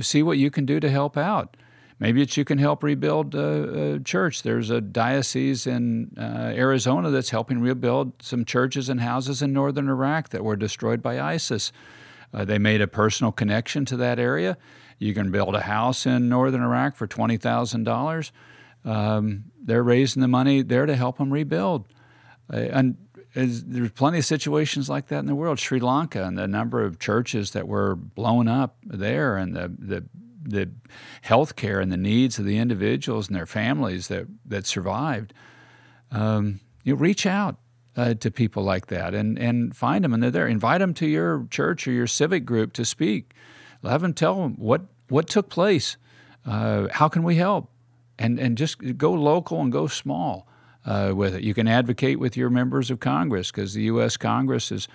see 0.00 0.22
what 0.22 0.38
you 0.38 0.50
can 0.50 0.64
do 0.64 0.80
to 0.80 0.90
help 0.90 1.16
out. 1.18 1.56
Maybe 1.98 2.22
it's 2.22 2.36
you 2.36 2.44
can 2.44 2.58
help 2.58 2.82
rebuild 2.82 3.34
a, 3.34 3.94
a 3.94 4.00
church. 4.00 4.42
There's 4.42 4.70
a 4.70 4.80
diocese 4.80 5.66
in 5.66 6.14
uh, 6.18 6.52
Arizona 6.54 7.10
that's 7.10 7.30
helping 7.30 7.60
rebuild 7.60 8.12
some 8.20 8.44
churches 8.44 8.88
and 8.88 9.00
houses 9.00 9.42
in 9.42 9.52
northern 9.52 9.88
Iraq 9.88 10.30
that 10.30 10.44
were 10.44 10.56
destroyed 10.56 11.02
by 11.02 11.20
ISIS. 11.20 11.72
Uh, 12.32 12.44
they 12.44 12.58
made 12.58 12.80
a 12.80 12.88
personal 12.88 13.30
connection 13.30 13.84
to 13.84 13.96
that 13.96 14.18
area. 14.18 14.56
You 14.98 15.14
can 15.14 15.30
build 15.30 15.54
a 15.54 15.60
house 15.60 16.04
in 16.04 16.28
northern 16.28 16.62
Iraq 16.62 16.96
for 16.96 17.06
twenty 17.06 17.36
thousand 17.36 17.86
um, 17.88 17.94
dollars. 17.94 18.32
They're 19.64 19.82
raising 19.82 20.20
the 20.20 20.28
money 20.28 20.62
there 20.62 20.86
to 20.86 20.96
help 20.96 21.18
them 21.18 21.32
rebuild. 21.32 21.86
Uh, 22.52 22.56
and 22.56 22.96
there's 23.34 23.90
plenty 23.92 24.18
of 24.18 24.24
situations 24.24 24.88
like 24.88 25.08
that 25.08 25.18
in 25.18 25.26
the 25.26 25.34
world. 25.34 25.58
Sri 25.58 25.80
Lanka 25.80 26.24
and 26.24 26.38
the 26.38 26.46
number 26.46 26.84
of 26.84 26.98
churches 26.98 27.50
that 27.52 27.66
were 27.66 27.96
blown 27.96 28.46
up 28.46 28.76
there, 28.84 29.36
and 29.36 29.54
the 29.54 29.72
the 29.78 30.04
the 30.44 30.70
health 31.22 31.56
care 31.56 31.80
and 31.80 31.90
the 31.90 31.96
needs 31.96 32.38
of 32.38 32.44
the 32.44 32.58
individuals 32.58 33.28
and 33.28 33.36
their 33.36 33.46
families 33.46 34.08
that, 34.08 34.26
that 34.44 34.66
survived, 34.66 35.32
um, 36.10 36.60
you 36.84 36.94
reach 36.94 37.26
out 37.26 37.56
uh, 37.96 38.14
to 38.14 38.30
people 38.30 38.62
like 38.62 38.86
that 38.86 39.14
and, 39.14 39.38
and 39.38 39.76
find 39.76 40.04
them, 40.04 40.12
and 40.12 40.22
they're 40.22 40.30
there. 40.30 40.46
Invite 40.46 40.80
them 40.80 40.94
to 40.94 41.06
your 41.06 41.46
church 41.50 41.86
or 41.86 41.92
your 41.92 42.06
civic 42.06 42.44
group 42.44 42.72
to 42.74 42.84
speak. 42.84 43.32
Have 43.82 44.02
them 44.02 44.14
tell 44.14 44.36
them 44.36 44.54
what, 44.54 44.82
what 45.08 45.28
took 45.28 45.48
place. 45.48 45.96
Uh, 46.46 46.88
how 46.90 47.08
can 47.08 47.22
we 47.22 47.36
help? 47.36 47.70
And, 48.18 48.38
and 48.38 48.56
just 48.56 48.96
go 48.96 49.12
local 49.12 49.60
and 49.60 49.72
go 49.72 49.86
small 49.86 50.46
uh, 50.86 51.12
with 51.14 51.34
it. 51.34 51.42
You 51.42 51.54
can 51.54 51.66
advocate 51.66 52.18
with 52.18 52.36
your 52.36 52.50
members 52.50 52.90
of 52.90 53.00
Congress 53.00 53.50
because 53.50 53.74
the 53.74 53.82
U.S. 53.84 54.16
Congress 54.16 54.70
is 54.70 54.88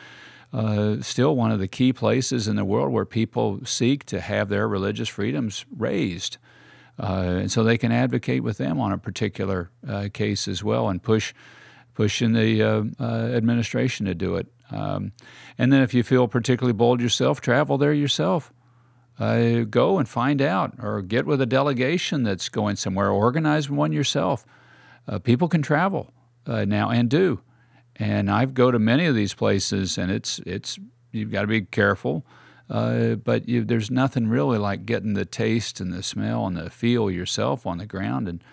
uh, 0.52 1.00
still 1.02 1.36
one 1.36 1.52
of 1.52 1.60
the 1.60 1.68
key 1.68 1.94
places 1.94 2.48
in 2.48 2.56
the 2.56 2.66
world 2.66 2.92
where 2.92 3.06
people 3.06 3.60
seek 3.66 4.06
to 4.06 4.20
have 4.20 4.50
their 4.50 4.68
religious 4.68 5.08
freedoms 5.08 5.66
raised. 5.76 6.38
Uh, 7.00 7.38
and 7.42 7.52
so 7.52 7.64
they 7.64 7.78
can 7.78 7.92
advocate 7.92 8.44
with 8.44 8.58
them 8.58 8.80
on 8.80 8.92
a 8.92 8.98
particular 8.98 9.70
uh, 9.88 10.10
case 10.12 10.48
as 10.48 10.64
well 10.64 10.90
and 10.90 11.02
push 11.02 11.34
in 12.22 12.34
the 12.34 12.64
uh, 12.64 12.84
uh, 13.00 13.04
administration 13.36 14.06
to 14.06 14.16
do 14.16 14.36
it. 14.36 14.48
Um, 14.72 15.12
and 15.58 15.72
then 15.72 15.82
if 15.82 15.94
you 15.94 16.04
feel 16.04 16.28
particularly 16.28 16.74
bold 16.74 17.02
yourself, 17.02 17.42
travel 17.42 17.78
there 17.78 17.94
yourself. 17.94 18.52
Go 19.20 20.00
and 20.00 20.08
find 20.08 20.42
out, 20.42 20.76
or 20.82 21.02
get 21.02 21.26
with 21.26 21.42
a 21.42 21.46
delegation 21.46 22.24
that's 22.24 22.48
going 22.48 22.78
somewhere. 22.78 23.10
Organize 23.10 23.70
one 23.70 23.92
yourself. 23.92 24.46
people 25.24 25.50
can 25.50 25.62
travel 25.62 26.14
now 26.48 26.90
and 26.90 27.10
do. 27.10 27.42
And 28.00 28.32
I've 28.32 28.54
go 28.54 28.72
to 28.72 28.80
many 28.80 29.06
of 29.06 29.16
these 29.16 29.34
places, 29.34 29.98
and 29.98 30.10
it's 30.10 30.40
it's 30.40 30.80
you've 31.12 31.32
got 31.32 31.42
to 31.42 31.48
be 31.48 31.62
careful. 31.62 32.26
Uh, 32.70 33.16
but 33.16 33.50
you, 33.50 33.64
there's 33.64 33.90
nothing 33.90 34.28
really 34.28 34.58
like 34.58 34.86
getting 34.86 35.14
the 35.14 35.26
taste 35.26 35.82
and 35.82 35.92
the 35.92 36.04
smell 36.04 36.46
and 36.46 36.56
the 36.56 36.70
feel 36.70 37.10
yourself 37.10 37.66
on 37.66 37.80
the 37.80 37.86
ground 37.86 38.28
and 38.28 38.44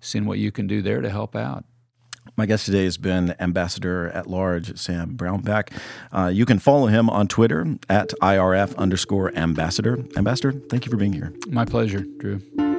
seeing 0.00 0.26
what 0.26 0.38
you 0.38 0.52
can 0.52 0.66
do 0.66 0.82
there 0.82 1.00
to 1.00 1.08
help 1.08 1.34
out. 1.34 1.64
My 2.36 2.46
guest 2.46 2.66
today 2.66 2.84
has 2.84 2.98
been 2.98 3.34
Ambassador 3.40 4.08
at 4.10 4.26
Large 4.26 4.78
Sam 4.78 5.16
Brownback. 5.16 5.70
Uh, 6.12 6.30
you 6.32 6.46
can 6.46 6.58
follow 6.58 6.86
him 6.86 7.10
on 7.10 7.28
Twitter 7.28 7.76
at 7.88 8.10
IRF 8.22 8.76
underscore 8.76 9.34
ambassador. 9.36 10.04
Ambassador, 10.16 10.52
thank 10.52 10.86
you 10.86 10.90
for 10.90 10.96
being 10.96 11.12
here. 11.12 11.32
My 11.48 11.64
pleasure, 11.64 12.04
Drew. 12.18 12.71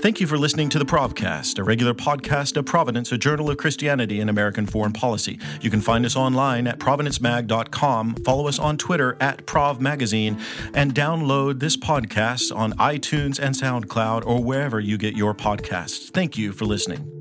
Thank 0.00 0.20
you 0.20 0.28
for 0.28 0.38
listening 0.38 0.68
to 0.68 0.78
the 0.78 0.84
Provcast, 0.84 1.58
a 1.58 1.64
regular 1.64 1.92
podcast 1.92 2.56
of 2.56 2.64
Providence, 2.66 3.10
a 3.10 3.18
journal 3.18 3.50
of 3.50 3.56
Christianity 3.56 4.20
and 4.20 4.30
American 4.30 4.64
foreign 4.64 4.92
policy. 4.92 5.40
You 5.60 5.70
can 5.70 5.80
find 5.80 6.06
us 6.06 6.14
online 6.14 6.68
at 6.68 6.78
providencemag.com, 6.78 8.14
follow 8.24 8.46
us 8.46 8.60
on 8.60 8.76
Twitter 8.76 9.16
at 9.20 9.44
ProvMagazine, 9.46 10.40
and 10.72 10.94
download 10.94 11.58
this 11.58 11.76
podcast 11.76 12.54
on 12.54 12.74
iTunes 12.74 13.40
and 13.40 13.56
SoundCloud 13.56 14.24
or 14.24 14.40
wherever 14.40 14.78
you 14.78 14.98
get 14.98 15.16
your 15.16 15.34
podcasts. 15.34 16.10
Thank 16.10 16.38
you 16.38 16.52
for 16.52 16.64
listening. 16.64 17.17